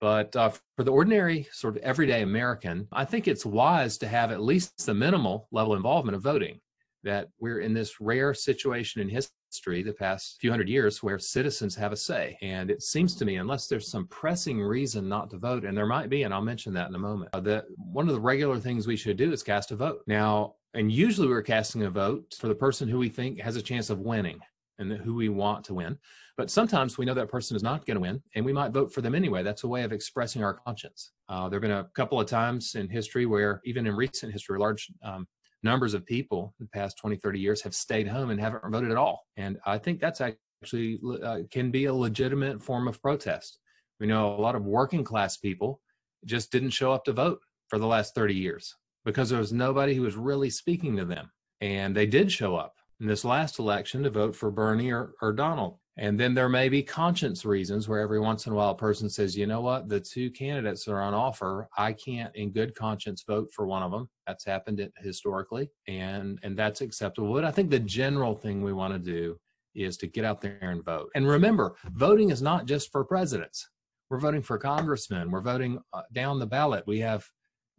But 0.00 0.34
uh, 0.36 0.50
for 0.76 0.84
the 0.84 0.92
ordinary, 0.92 1.48
sort 1.52 1.76
of 1.76 1.82
everyday 1.82 2.22
American, 2.22 2.88
I 2.92 3.04
think 3.04 3.26
it's 3.26 3.46
wise 3.46 3.96
to 3.98 4.08
have 4.08 4.30
at 4.30 4.42
least 4.42 4.84
the 4.84 4.94
minimal 4.94 5.48
level 5.50 5.74
involvement 5.74 6.16
of 6.16 6.22
voting. 6.22 6.60
That 7.04 7.28
we're 7.38 7.60
in 7.60 7.74
this 7.74 8.00
rare 8.00 8.32
situation 8.32 9.02
in 9.02 9.08
history 9.08 9.82
the 9.82 9.92
past 9.92 10.38
few 10.40 10.50
hundred 10.50 10.68
years, 10.68 11.02
where 11.02 11.18
citizens 11.18 11.74
have 11.76 11.92
a 11.92 11.96
say. 11.96 12.38
And 12.40 12.70
it 12.70 12.82
seems 12.82 13.14
to 13.16 13.24
me, 13.24 13.36
unless 13.36 13.66
there's 13.66 13.90
some 13.90 14.06
pressing 14.08 14.60
reason 14.60 15.08
not 15.08 15.30
to 15.30 15.38
vote, 15.38 15.64
and 15.64 15.76
there 15.76 15.86
might 15.86 16.08
be, 16.08 16.22
and 16.22 16.32
I'll 16.32 16.42
mention 16.42 16.72
that 16.74 16.88
in 16.88 16.94
a 16.94 16.98
moment, 16.98 17.30
uh, 17.34 17.40
that 17.40 17.66
one 17.76 18.08
of 18.08 18.14
the 18.14 18.20
regular 18.20 18.58
things 18.58 18.86
we 18.86 18.96
should 18.96 19.18
do 19.18 19.32
is 19.32 19.42
cast 19.42 19.70
a 19.70 19.76
vote. 19.76 20.02
Now, 20.06 20.54
and 20.72 20.90
usually 20.90 21.28
we're 21.28 21.42
casting 21.42 21.82
a 21.82 21.90
vote 21.90 22.34
for 22.38 22.48
the 22.48 22.54
person 22.54 22.88
who 22.88 22.98
we 22.98 23.08
think 23.08 23.40
has 23.40 23.56
a 23.56 23.62
chance 23.62 23.90
of 23.90 24.00
winning 24.00 24.40
and 24.78 24.92
who 24.92 25.14
we 25.14 25.28
want 25.28 25.64
to 25.64 25.74
win. 25.74 25.98
But 26.36 26.50
sometimes 26.50 26.98
we 26.98 27.04
know 27.04 27.14
that 27.14 27.28
person 27.28 27.56
is 27.56 27.62
not 27.62 27.86
going 27.86 27.96
to 27.96 28.00
win, 28.00 28.22
and 28.34 28.44
we 28.44 28.52
might 28.52 28.72
vote 28.72 28.92
for 28.92 29.00
them 29.00 29.14
anyway. 29.14 29.42
That's 29.42 29.64
a 29.64 29.68
way 29.68 29.82
of 29.82 29.92
expressing 29.92 30.42
our 30.42 30.54
conscience. 30.54 31.12
Uh, 31.28 31.48
there 31.48 31.58
have 31.58 31.62
been 31.62 31.70
a 31.70 31.88
couple 31.94 32.20
of 32.20 32.26
times 32.26 32.74
in 32.74 32.88
history 32.88 33.26
where, 33.26 33.60
even 33.64 33.86
in 33.86 33.94
recent 33.94 34.32
history, 34.32 34.58
large 34.58 34.90
um, 35.02 35.26
numbers 35.62 35.94
of 35.94 36.04
people 36.06 36.54
in 36.60 36.66
the 36.66 36.78
past 36.78 36.98
20, 36.98 37.16
30 37.16 37.38
years 37.38 37.62
have 37.62 37.74
stayed 37.74 38.08
home 38.08 38.30
and 38.30 38.40
haven't 38.40 38.70
voted 38.70 38.90
at 38.90 38.96
all. 38.96 39.24
And 39.36 39.58
I 39.64 39.78
think 39.78 40.00
that's 40.00 40.20
actually 40.20 41.00
uh, 41.22 41.38
can 41.50 41.70
be 41.70 41.86
a 41.86 41.94
legitimate 41.94 42.62
form 42.62 42.88
of 42.88 43.00
protest. 43.00 43.58
We 44.00 44.06
know 44.06 44.34
a 44.34 44.40
lot 44.40 44.54
of 44.54 44.64
working 44.64 45.04
class 45.04 45.36
people 45.36 45.80
just 46.24 46.50
didn't 46.50 46.70
show 46.70 46.92
up 46.92 47.04
to 47.04 47.12
vote 47.12 47.38
for 47.68 47.78
the 47.78 47.86
last 47.86 48.14
30 48.14 48.34
years 48.34 48.74
because 49.04 49.30
there 49.30 49.38
was 49.38 49.52
nobody 49.52 49.94
who 49.94 50.02
was 50.02 50.16
really 50.16 50.50
speaking 50.50 50.96
to 50.96 51.04
them. 51.04 51.30
And 51.60 51.96
they 51.96 52.06
did 52.06 52.30
show 52.30 52.56
up 52.56 52.74
in 53.00 53.06
this 53.06 53.24
last 53.24 53.58
election 53.58 54.02
to 54.02 54.10
vote 54.10 54.34
for 54.34 54.50
Bernie 54.50 54.92
or, 54.92 55.14
or 55.20 55.32
Donald. 55.32 55.78
And 55.96 56.18
then 56.18 56.34
there 56.34 56.48
may 56.48 56.68
be 56.68 56.82
conscience 56.82 57.44
reasons 57.44 57.88
where 57.88 58.00
every 58.00 58.18
once 58.18 58.46
in 58.46 58.52
a 58.52 58.56
while 58.56 58.70
a 58.70 58.76
person 58.76 59.08
says, 59.08 59.36
you 59.36 59.46
know 59.46 59.60
what, 59.60 59.88
the 59.88 60.00
two 60.00 60.30
candidates 60.30 60.84
that 60.84 60.92
are 60.92 61.02
on 61.02 61.14
offer, 61.14 61.68
I 61.78 61.92
can't 61.92 62.34
in 62.34 62.50
good 62.50 62.74
conscience 62.74 63.22
vote 63.26 63.52
for 63.54 63.66
one 63.66 63.82
of 63.82 63.92
them. 63.92 64.08
That's 64.26 64.44
happened 64.44 64.90
historically 64.98 65.70
and 65.86 66.40
and 66.42 66.56
that's 66.56 66.80
acceptable. 66.80 67.32
But 67.32 67.44
I 67.44 67.52
think 67.52 67.70
the 67.70 67.78
general 67.78 68.34
thing 68.34 68.62
we 68.62 68.72
want 68.72 68.92
to 68.92 68.98
do 68.98 69.38
is 69.74 69.96
to 69.98 70.06
get 70.06 70.24
out 70.24 70.40
there 70.40 70.58
and 70.62 70.84
vote. 70.84 71.10
And 71.14 71.28
remember, 71.28 71.76
voting 71.92 72.30
is 72.30 72.42
not 72.42 72.66
just 72.66 72.90
for 72.90 73.04
presidents. 73.04 73.68
We're 74.10 74.20
voting 74.20 74.42
for 74.42 74.58
congressmen. 74.58 75.30
We're 75.30 75.40
voting 75.40 75.78
uh, 75.92 76.02
down 76.12 76.38
the 76.38 76.46
ballot. 76.46 76.84
We 76.86 77.00
have 77.00 77.26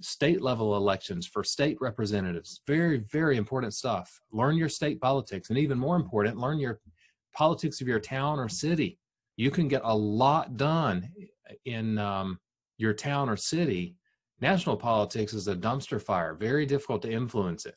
state 0.02 0.42
level 0.42 0.76
elections 0.76 1.26
for 1.26 1.44
state 1.44 1.78
representatives. 1.80 2.62
Very, 2.68 2.98
very 3.12 3.38
important 3.38 3.74
stuff. 3.74 4.20
Learn 4.32 4.58
your 4.58 4.70
state 4.70 5.00
politics. 5.00 5.50
And 5.50 5.58
even 5.58 5.80
more 5.80 5.96
important, 5.96 6.38
learn 6.38 6.60
your 6.60 6.80
politics 7.34 7.82
of 7.82 7.88
your 7.88 8.00
town 8.00 8.40
or 8.40 8.50
city. 8.50 9.00
You 9.38 9.52
can 9.52 9.68
get 9.68 9.82
a 9.84 9.96
lot 9.96 10.58
done 10.58 11.10
in 11.66 11.98
um, 11.98 12.40
your 12.78 12.94
town 12.94 13.30
or 13.30 13.38
city. 13.38 13.96
National 14.42 14.78
politics 14.78 15.34
is 15.34 15.48
a 15.48 15.56
dumpster 15.56 16.02
fire, 16.02 16.34
very 16.34 16.66
difficult 16.66 17.02
to 17.04 17.12
influence 17.12 17.66
it. 17.66 17.76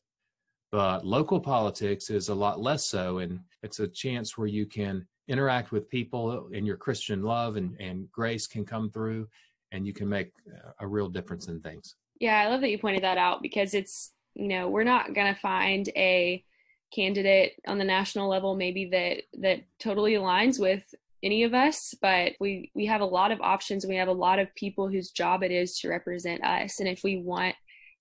But 0.71 1.07
local 1.07 1.41
politics 1.41 2.11
is 2.11 2.29
a 2.29 2.35
lot 2.35 2.61
less 2.61 2.85
so, 2.85 3.19
and 3.19 3.41
it's 3.63 3.81
a 3.81 3.89
chance 3.89 4.37
where 4.37 4.47
you 4.49 4.67
can 4.67 5.07
interact 5.29 5.73
with 5.73 5.89
people 5.89 6.49
and 6.55 6.67
your 6.67 6.77
Christian 6.77 7.23
love 7.23 7.57
and, 7.57 7.77
and 7.81 8.11
grace 8.13 8.47
can 8.47 8.65
come 8.65 8.91
through, 8.91 9.29
and 9.73 9.87
you 9.87 9.93
can 9.93 10.09
make 10.09 10.33
a 10.81 10.87
real 10.87 11.09
difference 11.09 11.49
in 11.49 11.61
things. 11.61 11.97
Yeah, 12.21 12.39
I 12.39 12.49
love 12.49 12.61
that 12.63 12.71
you 12.71 12.79
pointed 12.79 13.05
that 13.05 13.19
out 13.19 13.43
because 13.43 13.75
it's, 13.75 14.13
you 14.35 14.49
know, 14.49 14.69
we're 14.69 14.85
not 14.85 15.15
going 15.15 15.33
to 15.33 15.41
find 15.41 15.89
a 15.97 16.45
candidate 16.93 17.53
on 17.67 17.79
the 17.79 17.85
national 17.85 18.31
level 18.31 18.57
maybe 18.57 18.87
that 18.87 19.23
that 19.43 19.61
totally 19.79 20.15
aligns 20.15 20.59
with 20.59 20.83
any 21.23 21.43
of 21.43 21.53
us 21.53 21.95
but 22.01 22.33
we 22.41 22.71
we 22.75 22.87
have 22.87 23.03
a 23.03 23.05
lot 23.05 23.31
of 23.31 23.41
options. 23.41 23.85
We 23.85 23.97
have 23.97 24.09
a 24.09 24.13
lot 24.13 24.39
of 24.39 24.55
people 24.55 24.89
whose 24.89 25.11
job 25.11 25.43
it 25.43 25.51
is 25.51 25.79
to 25.81 25.89
represent 25.89 26.43
us. 26.45 26.81
And 26.81 26.89
if 26.89 27.03
we 27.05 27.19
want 27.19 27.55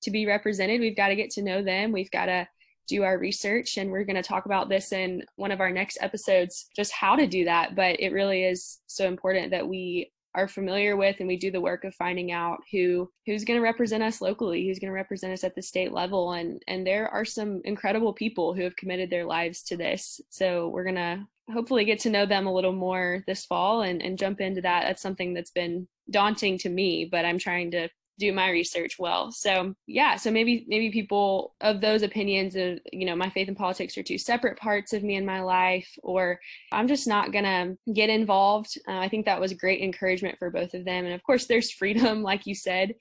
to 0.03 0.12
be 0.12 0.25
represented 0.25 0.80
we've 0.80 0.95
got 0.95 1.10
to 1.10 1.15
get 1.15 1.32
to 1.32 1.41
know 1.41 1.62
them. 1.62 1.91
We've 1.91 2.12
got 2.12 2.27
to 2.27 2.47
do 2.88 3.03
our 3.03 3.17
research. 3.17 3.77
And 3.77 3.91
we're 3.91 4.06
going 4.06 4.15
to 4.15 4.23
talk 4.23 4.45
about 4.45 4.69
this 4.69 4.91
in 4.91 5.23
one 5.36 5.51
of 5.51 5.60
our 5.60 5.71
next 5.71 5.97
episodes 6.01 6.67
just 6.75 6.93
how 6.93 7.15
to 7.15 7.27
do 7.27 7.45
that. 7.45 7.75
But 7.75 7.99
it 7.99 8.13
really 8.13 8.43
is 8.43 8.80
so 8.88 9.08
important 9.08 9.51
that 9.51 9.67
we 9.67 10.12
are 10.38 10.47
familiar 10.47 10.95
with 10.95 11.17
and 11.19 11.28
we 11.28 11.36
do 11.36 11.52
the 11.52 11.60
work 11.60 11.84
of 11.84 11.95
finding 11.95 12.32
out 12.32 12.60
who 12.71 13.10
who's 13.26 13.43
going 13.43 13.58
to 13.58 13.63
represent 13.63 14.04
us 14.04 14.21
locally 14.21 14.67
who's 14.67 14.80
going 14.80 14.89
to 14.89 14.93
represent 14.93 15.34
us 15.34 15.43
at 15.43 15.56
the 15.56 15.62
state 15.62 15.91
level 15.91 16.34
and 16.34 16.62
and 16.67 16.86
there 16.86 17.10
are 17.10 17.26
some 17.26 17.60
incredible 17.65 18.13
people 18.13 18.54
who 18.54 18.63
have 18.63 18.76
committed 18.76 19.10
their 19.10 19.26
lives 19.26 19.63
to 19.63 19.76
this. 19.76 20.21
So 20.30 20.69
we're 20.69 20.84
going 20.84 20.95
to 20.95 21.28
hopefully 21.52 21.86
get 21.86 22.00
to 22.00 22.10
know 22.10 22.26
them 22.26 22.45
a 22.45 22.54
little 22.54 22.71
more 22.71 23.23
this 23.26 23.45
fall 23.45 23.82
and 23.82 24.02
and 24.02 24.17
jump 24.17 24.39
into 24.39 24.62
that. 24.62 24.84
That's 24.84 25.02
something 25.02 25.34
that's 25.34 25.52
been 25.52 25.88
daunting 26.10 26.58
to 26.58 26.69
me 26.69 27.06
but 27.12 27.26
i'm 27.26 27.38
trying 27.38 27.69
to 27.69 27.89
do 28.19 28.34
my 28.34 28.49
research 28.49 28.97
well. 28.97 29.32
So 29.32 29.75
yeah, 29.86 30.15
so 30.15 30.32
maybe 30.32 30.65
maybe 30.67 30.91
people 30.91 31.56
of 31.62 31.82
those 31.82 32.01
opinions 32.01 32.56
of 32.56 32.80
you 32.91 33.06
know 33.06 33.15
my 33.15 33.30
faith 33.30 33.47
and 33.47 33.58
politics 33.58 33.97
are 33.97 34.03
two 34.03 34.17
separate 34.17 34.58
parts 34.58 34.93
of 34.93 35.03
me 35.03 35.15
and 35.15 35.25
my 35.25 35.41
life, 35.41 35.89
or 36.03 36.39
I'm 36.71 36.88
just 36.88 37.08
not 37.08 37.32
gonna 37.32 37.75
get 37.93 38.10
involved. 38.10 38.77
Uh, 38.88 38.97
I 38.97 39.10
think 39.10 39.25
that 39.25 39.39
was 39.39 39.53
great 39.53 39.82
encouragement 39.82 40.38
for 40.39 40.49
both 40.49 40.73
of 40.73 40.86
them, 40.86 41.06
and 41.06 41.13
of 41.13 41.23
course 41.23 41.45
there's 41.45 41.71
freedom, 41.77 42.23
like 42.23 42.45
you 42.45 42.56
said, 42.56 42.93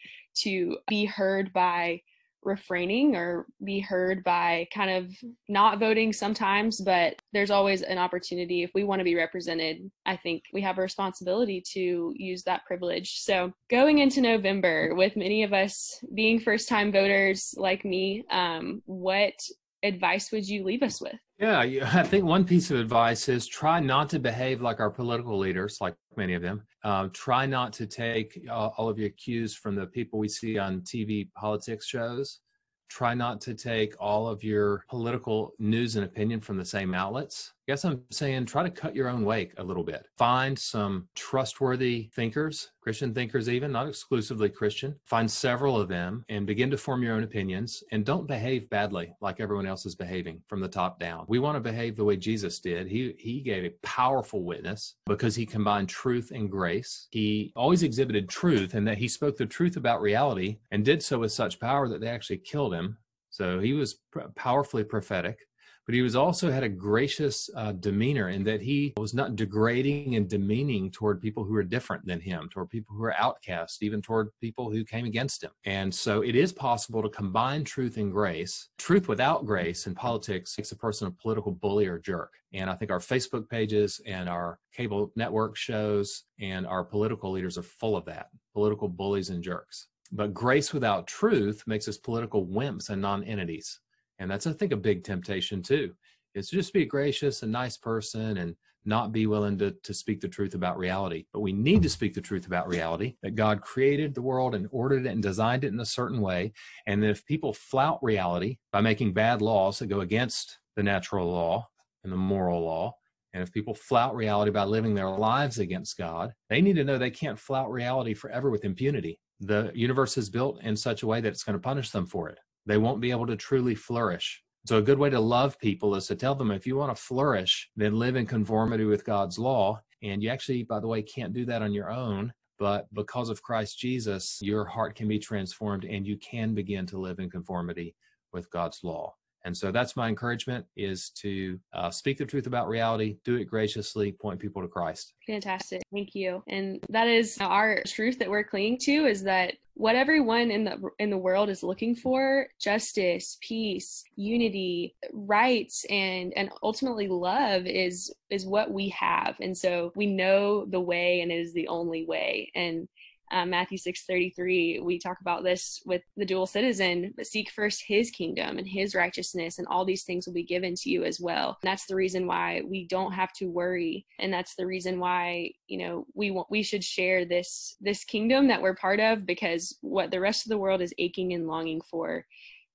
to 0.43 0.79
be 0.89 1.05
heard 1.05 1.53
by 1.53 2.01
refraining 2.47 3.17
or 3.17 3.47
be 3.65 3.81
heard 3.81 4.25
by 4.25 4.67
kind 4.73 4.91
of 4.91 5.13
not 5.49 5.79
voting 5.79 6.13
sometimes, 6.13 6.81
but 6.81 7.21
there's 7.33 7.51
always 7.51 7.83
an 7.83 7.99
opportunity 7.99 8.63
if 8.63 8.71
we 8.75 8.85
want 8.85 9.01
to 9.01 9.05
be 9.05 9.17
represented. 9.17 9.91
I 10.07 10.17
think 10.17 10.45
we 10.53 10.63
have 10.63 10.79
a 10.79 10.83
responsibility 10.83 11.63
to 11.73 12.15
use 12.17 12.43
that 12.45 12.65
privilege. 12.65 13.21
So, 13.21 13.53
going 13.69 13.99
into 13.99 14.21
November, 14.21 14.95
with 14.95 15.17
many 15.17 15.43
of 15.43 15.53
us 15.53 16.03
being 16.15 16.41
first 16.41 16.69
time 16.69 16.93
voters 16.93 17.55
like 17.59 17.85
me, 17.85 18.25
um, 18.31 18.83
what 18.87 19.35
advice 19.83 20.33
would 20.33 20.49
you 20.49 20.65
leave 20.65 20.83
us 20.83 21.01
with? 21.01 21.15
Yeah, 21.39 21.61
I 21.93 22.03
think 22.03 22.25
one 22.25 22.45
piece 22.45 22.71
of 22.71 22.79
advice 22.79 23.29
is 23.29 23.47
try 23.47 23.81
not 23.81 24.09
to 24.11 24.19
behave 24.19 24.61
like 24.61 24.81
our 24.81 24.91
political 24.91 25.39
leaders, 25.39 25.79
like 25.81 25.95
many 26.17 26.35
of 26.35 26.43
them. 26.43 26.63
Um, 26.85 27.11
try 27.11 27.47
not 27.47 27.73
to 27.75 27.87
take 27.87 28.41
uh, 28.49 28.69
all 28.77 28.89
of 28.89 28.99
your 28.99 29.11
cues 29.11 29.55
from 29.55 29.75
the 29.75 29.87
people 29.87 30.19
we 30.19 30.29
see 30.29 30.59
on 30.59 30.81
TV 30.83 31.33
politics 31.35 31.87
shows 31.87 32.41
try 32.89 33.15
not 33.15 33.41
to 33.43 33.55
take 33.55 33.95
all 33.99 34.29
of 34.29 34.43
your 34.43 34.85
political 34.89 35.53
news 35.59 35.97
and 35.97 36.05
opinion 36.05 36.41
from 36.41 36.57
the 36.57 36.65
same 36.65 36.95
outlets. 36.95 37.53
Guess 37.67 37.85
I'm 37.85 38.01
saying 38.13 38.47
try 38.47 38.63
to 38.63 38.71
cut 38.71 38.95
your 38.95 39.09
own 39.09 39.25
wake 39.25 39.53
a 39.57 39.65
little 39.65 39.83
bit. 39.83 40.07
Find 40.17 40.57
some 40.57 41.09
trustworthy 41.17 42.11
thinkers, 42.15 42.71
Christian 42.81 43.13
thinkers, 43.13 43.49
even 43.49 43.73
not 43.73 43.89
exclusively 43.89 44.49
Christian. 44.49 44.95
Find 45.05 45.29
several 45.29 45.81
of 45.81 45.89
them 45.89 46.25
and 46.29 46.47
begin 46.47 46.71
to 46.71 46.77
form 46.77 47.03
your 47.03 47.17
own 47.17 47.25
opinions 47.25 47.83
and 47.91 48.05
don't 48.05 48.29
behave 48.29 48.71
badly 48.71 49.13
like 49.21 49.41
everyone 49.41 49.67
else 49.67 49.85
is 49.85 49.97
behaving 49.97 50.41
from 50.47 50.61
the 50.61 50.69
top 50.69 51.01
down. 51.01 51.25
We 51.27 51.41
want 51.41 51.57
to 51.57 51.61
behave 51.61 51.97
the 51.97 52.05
way 52.05 52.17
Jesus 52.17 52.61
did. 52.61 52.87
He, 52.87 53.17
he 53.19 53.41
gave 53.41 53.65
a 53.65 53.75
powerful 53.83 54.45
witness 54.45 54.95
because 55.05 55.35
he 55.35 55.45
combined 55.45 55.89
truth 55.89 56.31
and 56.33 56.49
grace. 56.49 57.09
He 57.11 57.53
always 57.57 57.83
exhibited 57.83 58.29
truth 58.29 58.75
and 58.75 58.87
that 58.87 58.99
he 58.99 59.09
spoke 59.09 59.37
the 59.37 59.45
truth 59.45 59.77
about 59.77 60.01
reality 60.01 60.59
and 60.71 60.85
did 60.85 61.03
so 61.03 61.19
with 61.19 61.33
such 61.33 61.59
power 61.59 61.89
that 61.89 62.01
they 62.01 62.09
actually 62.09 62.39
killed 62.39 62.75
him. 62.75 62.97
So 63.31 63.59
he 63.59 63.73
was 63.73 63.99
powerfully 64.37 64.85
prophetic 64.85 65.41
but 65.87 65.95
he 65.95 66.03
was 66.03 66.17
also 66.17 66.51
had 66.51 66.65
a 66.65 66.69
gracious 66.69 67.49
uh, 67.57 67.73
demeanor 67.73 68.29
in 68.29 68.43
that 68.45 68.61
he 68.61 68.93
was 68.97 69.15
not 69.15 69.37
degrading 69.37 70.17
and 70.17 70.29
demeaning 70.29 70.91
toward 70.91 71.23
people 71.23 71.45
who 71.45 71.55
were 71.55 71.63
different 71.63 72.05
than 72.05 72.21
him, 72.21 72.49
toward 72.51 72.69
people 72.69 72.95
who 72.95 73.03
were 73.03 73.15
outcasts, 73.17 73.83
even 73.83 74.03
toward 74.03 74.29
people 74.41 74.71
who 74.71 74.85
came 74.85 75.07
against 75.07 75.45
him. 75.45 75.53
And 75.65 75.95
so 75.95 76.23
it 76.23 76.35
is 76.35 76.53
possible 76.53 77.03
to 77.03 77.09
combine 77.09 77.63
truth 77.63 77.97
and 77.99 78.11
grace. 78.11 78.69
Truth 78.79 79.07
without 79.07 79.47
grace 79.47 79.87
in 79.87 79.95
politics 79.95 80.59
makes 80.59 80.73
a 80.73 80.77
person 80.77 81.07
a 81.07 81.11
political 81.13 81.53
bully 81.53 81.87
or 81.87 81.99
jerk. 81.99 82.33
And 82.53 82.69
I 82.69 82.75
think 82.75 82.91
our 82.91 82.99
Facebook 82.99 83.49
pages 83.49 84.01
and 84.07 84.29
our 84.29 84.59
cable 84.75 85.13
network 85.15 85.57
shows 85.57 86.25
and 86.41 86.67
our 86.67 86.83
political 86.85 87.31
leaders 87.31 87.57
are 87.57 87.63
full 87.63 87.97
of 87.97 88.05
that 88.07 88.29
political 88.55 88.89
bullies 88.89 89.31
and 89.31 89.43
jerks. 89.43 89.89
But 90.13 90.33
grace 90.33 90.73
without 90.73 91.07
truth 91.07 91.63
makes 91.67 91.89
us 91.89 91.99
political 91.99 92.47
wimps 92.47 92.91
and 92.91 93.03
non 93.03 93.23
entities. 93.25 93.81
And 94.19 94.31
that's, 94.31 94.47
I 94.47 94.53
think, 94.53 94.73
a 94.73 94.77
big 94.77 95.05
temptation 95.05 95.63
too, 95.63 95.93
is 96.35 96.49
to 96.49 96.57
just 96.57 96.73
be 96.73 96.83
a 96.83 96.87
gracious 96.87 97.43
and 97.43 97.53
nice 97.53 97.77
person 97.77 98.39
and 98.39 98.57
not 98.87 99.13
be 99.13 99.27
willing 99.27 99.59
to, 99.59 99.73
to 99.83 99.93
speak 99.93 100.21
the 100.21 100.29
truth 100.29 100.55
about 100.55 100.79
reality. 100.79 101.25
But 101.33 101.41
we 101.41 101.53
need 101.53 101.83
to 101.83 101.91
speak 101.91 102.15
the 102.15 102.21
truth 102.21 102.47
about 102.47 102.69
reality 102.69 103.17
that 103.23 103.35
God 103.35 103.61
created 103.61 104.15
the 104.15 104.23
world 104.23 104.55
and 104.55 104.69
ordered 104.71 105.07
it 105.07 105.11
and 105.11 105.23
designed 105.23 105.65
it 105.65 105.73
in 105.73 105.81
a 105.81 105.85
certain 105.85 106.21
way. 106.21 106.53
And 106.87 107.05
if 107.05 107.27
people 107.27 107.53
flout 107.53 107.99
reality 108.03 108.59
by 108.73 108.81
making 108.81 109.13
bad 109.13 109.43
laws 109.43 109.81
that 109.81 109.89
go 109.89 110.01
against 110.01 110.59
the 110.77 110.83
natural 110.83 111.29
law 111.29 111.67
and 112.05 112.13
the 112.13 112.17
moral 112.17 112.63
law, 112.63 112.95
and 113.35 113.43
if 113.43 113.53
people 113.53 113.75
flout 113.75 114.15
reality 114.15 114.51
by 114.51 114.65
living 114.65 114.95
their 114.95 115.11
lives 115.11 115.59
against 115.59 115.99
God, 115.99 116.33
they 116.49 116.63
need 116.63 116.77
to 116.77 116.85
know 116.85 116.97
they 116.97 117.11
can't 117.11 117.39
flout 117.39 117.71
reality 117.71 118.15
forever 118.15 118.51
with 118.51 118.65
impunity. 118.65 119.19
The 119.41 119.73
universe 119.75 120.17
is 120.17 120.31
built 120.31 120.63
in 120.63 120.77
such 120.77 121.03
a 121.03 121.07
way 121.07 121.21
that 121.21 121.29
it's 121.29 121.43
going 121.43 121.55
to 121.55 121.61
punish 121.61 121.91
them 121.91 122.07
for 122.07 122.31
it 122.31 122.39
they 122.67 122.79
won't 122.79 123.01
be 123.01 123.11
able 123.11 123.27
to 123.27 123.37
truly 123.37 123.75
flourish. 123.75 124.43
So, 124.67 124.79
a 124.79 124.83
good 124.83 124.99
way 124.99 125.11
to 125.11 125.21
love 125.21 125.59
people 125.61 125.95
is 125.95 126.09
to 126.09 126.17
tell 126.17 126.35
them 126.35 126.51
if 126.51 126.67
you 126.67 126.77
want 126.77 126.95
to 126.95 127.01
flourish, 127.01 127.71
then 127.77 127.99
live 127.99 128.17
in 128.17 128.27
conformity 128.27 128.85
with 128.85 129.05
God's 129.05 129.39
law. 129.39 129.81
And 130.03 130.23
you 130.23 130.29
actually, 130.29 130.65
by 130.65 130.81
the 130.81 130.89
way, 130.89 131.03
can't 131.03 131.33
do 131.33 131.45
that 131.47 131.63
on 131.63 131.73
your 131.73 131.91
own. 131.91 132.33
But 132.59 132.87
because 132.93 133.29
of 133.29 133.43
Christ 133.43 133.79
Jesus, 133.79 134.39
your 134.41 134.65
heart 134.65 134.97
can 134.97 135.09
be 135.09 135.19
transformed 135.19 135.85
and 135.85 136.07
you 136.07 136.17
can 136.17 136.55
begin 136.55 136.87
to 136.87 136.99
live 136.99 137.19
in 137.19 137.31
conformity 137.31 137.95
with 138.33 138.51
God's 138.51 138.81
law. 138.83 139.15
And 139.47 139.57
so 139.57 139.71
that's 139.71 139.95
my 139.95 140.09
encouragement 140.09 140.67
is 140.75 141.11
to 141.11 141.59
uh, 141.73 141.89
speak 141.89 142.19
the 142.19 142.27
truth 142.27 142.49
about 142.49 142.67
reality, 142.67 143.19
do 143.25 143.37
it 143.37 143.45
graciously, 143.45 144.11
point 144.11 144.41
people 144.41 144.61
to 144.61 144.67
Christ. 144.67 145.15
Fantastic. 145.25 145.83
Thank 145.93 146.17
you. 146.17 146.43
And 146.49 146.85
that 146.91 147.07
is 147.07 147.39
our 147.41 147.81
truth 147.87 148.19
that 148.19 148.29
we're 148.29 148.43
clinging 148.43 148.79
to 148.79 149.07
is 149.07 149.23
that 149.23 149.55
what 149.75 149.95
everyone 149.95 150.51
in 150.51 150.65
the 150.65 150.91
in 150.99 151.11
the 151.11 151.19
world 151.19 151.51
is 151.51 151.63
looking 151.63 151.95
for 151.95 152.47
justice 152.59 153.37
peace 153.43 154.03
unity 154.17 154.97
rights 155.13 155.85
and 155.91 156.33
and 156.35 156.49
ultimately 156.63 157.09
love 157.09 157.67
is 157.67 158.11
is 158.31 158.47
what 158.47 158.71
we 158.71 158.89
have 158.89 159.37
and 159.41 159.57
so 159.57 159.93
we 159.95 160.07
know 160.07 160.65
the 160.65 160.81
way 160.81 161.21
and 161.21 161.31
it 161.31 161.39
is 161.39 161.53
the 161.53 161.69
only 161.69 162.07
way 162.07 162.51
and 162.55 162.89
um, 163.33 163.51
Matthew 163.51 163.79
6:33 163.79 164.83
we 164.83 164.99
talk 164.99 165.21
about 165.21 165.43
this 165.43 165.83
with 165.85 166.03
the 166.17 166.25
dual 166.25 166.47
citizen 166.47 167.13
but 167.17 167.27
seek 167.27 167.51
first 167.51 167.83
his 167.87 168.11
kingdom 168.11 168.59
and 168.59 168.69
his 168.69 168.95
righteousness 168.95 169.59
and 169.59 169.67
all 169.69 169.85
these 169.85 170.05
things 170.05 170.27
will 170.27 170.35
be 170.35 170.45
given 170.45 170.75
to 170.77 170.91
you 170.91 171.05
as 171.05 171.21
well. 171.21 171.59
And 171.63 171.71
that's 171.71 171.87
the 171.87 171.97
reason 171.97 172.27
why 172.27 172.63
we 172.65 172.87
don't 172.87 173.13
have 173.13 173.33
to 173.35 173.47
worry 173.47 174.07
and 174.19 174.33
that's 174.33 174.55
the 174.55 174.67
reason 174.67 174.99
why 174.99 175.51
you 175.67 175.79
know 175.79 176.07
we 176.15 176.31
want 176.31 176.51
we 176.51 176.63
should 176.63 176.85
share 176.85 177.25
this 177.25 177.77
this 177.81 178.05
kingdom 178.05 178.49
that 178.49 178.63
we're 178.63 178.77
part 178.77 179.01
of 179.01 179.27
because 179.27 179.77
what 179.81 180.11
the 180.11 180.21
rest 180.21 180.47
of 180.47 180.51
the 180.51 180.59
world 180.59 180.81
is 180.81 180.95
aching 180.99 181.33
and 181.33 181.47
longing 181.47 181.81
for 181.91 182.25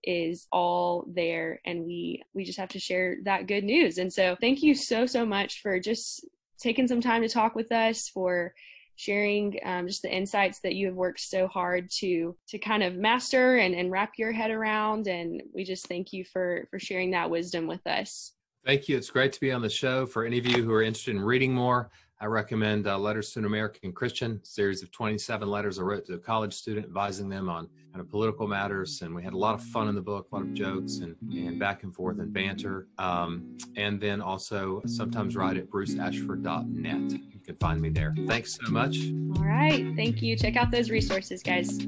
is 0.03 0.47
all 0.51 1.05
there 1.07 1.61
and 1.65 1.85
we 1.85 2.21
we 2.33 2.43
just 2.43 2.59
have 2.59 2.69
to 2.69 2.79
share 2.79 3.17
that 3.23 3.47
good 3.47 3.63
news. 3.63 3.97
And 3.97 4.11
so 4.11 4.35
thank 4.41 4.61
you 4.61 4.75
so 4.75 5.05
so 5.05 5.25
much 5.25 5.61
for 5.61 5.79
just 5.79 6.25
taking 6.59 6.87
some 6.87 7.01
time 7.01 7.21
to 7.21 7.29
talk 7.29 7.55
with 7.55 7.71
us 7.71 8.09
for 8.09 8.53
sharing 8.95 9.59
um, 9.65 9.87
just 9.87 10.01
the 10.01 10.13
insights 10.13 10.59
that 10.61 10.75
you 10.75 10.87
have 10.87 10.95
worked 10.95 11.19
so 11.19 11.47
hard 11.47 11.89
to 11.99 12.35
to 12.49 12.57
kind 12.59 12.83
of 12.83 12.95
master 12.95 13.57
and, 13.57 13.73
and 13.73 13.91
wrap 13.91 14.13
your 14.17 14.31
head 14.31 14.51
around. 14.51 15.07
And 15.07 15.41
we 15.53 15.63
just 15.63 15.87
thank 15.87 16.13
you 16.13 16.23
for 16.25 16.67
for 16.69 16.79
sharing 16.79 17.11
that 17.11 17.29
wisdom 17.29 17.67
with 17.67 17.85
us. 17.87 18.33
Thank 18.65 18.87
you. 18.87 18.95
It's 18.97 19.09
great 19.09 19.33
to 19.33 19.39
be 19.39 19.51
on 19.51 19.61
the 19.61 19.69
show. 19.69 20.05
For 20.05 20.23
any 20.23 20.37
of 20.37 20.45
you 20.45 20.63
who 20.63 20.71
are 20.71 20.83
interested 20.83 21.15
in 21.15 21.21
reading 21.21 21.53
more 21.53 21.89
I 22.21 22.25
recommend 22.25 22.85
uh, 22.85 22.99
Letters 22.99 23.31
to 23.31 23.39
an 23.39 23.45
American 23.45 23.91
Christian, 23.91 24.39
series 24.43 24.83
of 24.83 24.91
27 24.91 25.49
letters 25.49 25.79
I 25.79 25.81
wrote 25.81 26.05
to 26.05 26.13
a 26.13 26.19
college 26.19 26.53
student 26.53 26.85
advising 26.85 27.29
them 27.29 27.49
on 27.49 27.67
kind 27.91 27.99
of 27.99 28.11
political 28.11 28.47
matters. 28.47 29.01
And 29.01 29.15
we 29.15 29.23
had 29.23 29.33
a 29.33 29.37
lot 29.37 29.55
of 29.55 29.63
fun 29.63 29.87
in 29.87 29.95
the 29.95 30.01
book, 30.01 30.27
a 30.31 30.35
lot 30.35 30.43
of 30.43 30.53
jokes 30.53 30.97
and, 30.97 31.15
and 31.33 31.59
back 31.59 31.81
and 31.81 31.93
forth 31.95 32.19
and 32.19 32.31
banter. 32.31 32.87
Um, 32.99 33.57
and 33.75 33.99
then 33.99 34.21
also 34.21 34.83
sometimes 34.85 35.35
write 35.35 35.57
at 35.57 35.67
bruceashford.net. 35.71 37.11
You 37.11 37.39
can 37.43 37.55
find 37.55 37.81
me 37.81 37.89
there. 37.89 38.13
Thanks 38.27 38.59
so 38.63 38.71
much. 38.71 38.99
All 39.37 39.43
right. 39.43 39.91
Thank 39.95 40.21
you. 40.21 40.37
Check 40.37 40.57
out 40.57 40.69
those 40.69 40.91
resources, 40.91 41.41
guys. 41.41 41.79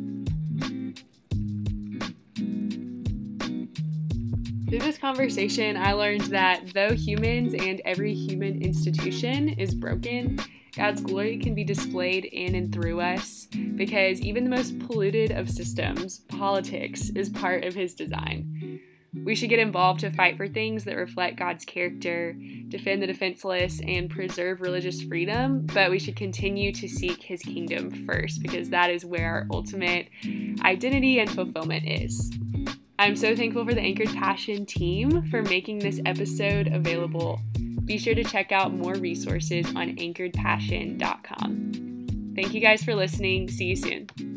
Through 4.73 4.88
this 4.88 4.97
conversation, 4.97 5.77
I 5.77 5.91
learned 5.91 6.21
that 6.31 6.73
though 6.73 6.93
humans 6.93 7.53
and 7.53 7.79
every 7.86 8.12
human 8.12 8.59
institution 8.63 9.49
is 9.49 9.75
broken, 9.75 10.39
God's 10.75 10.99
glory 10.99 11.38
can 11.38 11.53
be 11.53 11.63
displayed 11.63 12.25
in 12.25 12.55
and 12.55 12.73
through 12.73 12.99
us 12.99 13.47
because 13.75 14.19
even 14.21 14.43
the 14.43 14.49
most 14.49 14.79
polluted 14.79 15.29
of 15.29 15.47
systems, 15.47 16.21
politics, 16.27 17.12
is 17.12 17.29
part 17.29 17.65
of 17.65 17.75
His 17.75 17.93
design. 17.93 18.79
We 19.23 19.36
should 19.36 19.51
get 19.51 19.59
involved 19.59 19.99
to 19.99 20.09
fight 20.09 20.38
for 20.38 20.47
things 20.47 20.86
that 20.86 20.97
reflect 20.97 21.38
God's 21.38 21.65
character, 21.65 22.36
defend 22.69 23.03
the 23.03 23.07
defenseless, 23.07 23.79
and 23.88 24.09
preserve 24.09 24.59
religious 24.59 25.03
freedom, 25.03 25.67
but 25.67 25.91
we 25.91 25.99
should 25.99 26.15
continue 26.15 26.71
to 26.73 26.88
seek 26.88 27.21
His 27.21 27.43
kingdom 27.43 28.07
first 28.07 28.41
because 28.41 28.71
that 28.71 28.89
is 28.89 29.05
where 29.05 29.29
our 29.29 29.47
ultimate 29.51 30.07
identity 30.63 31.19
and 31.19 31.29
fulfillment 31.29 31.88
is. 31.88 32.31
I'm 33.03 33.17
so 33.17 33.35
thankful 33.35 33.65
for 33.65 33.73
the 33.73 33.81
Anchored 33.81 34.13
Passion 34.13 34.65
team 34.65 35.29
for 35.29 35.41
making 35.41 35.79
this 35.79 35.99
episode 36.05 36.67
available. 36.67 37.41
Be 37.83 37.97
sure 37.97 38.15
to 38.15 38.23
check 38.23 38.53
out 38.53 38.73
more 38.73 38.93
resources 38.93 39.67
on 39.75 39.97
anchoredpassion.com. 39.97 42.33
Thank 42.33 42.53
you 42.53 42.61
guys 42.61 42.81
for 42.81 42.95
listening. 42.95 43.49
See 43.49 43.65
you 43.65 43.75
soon. 43.75 44.32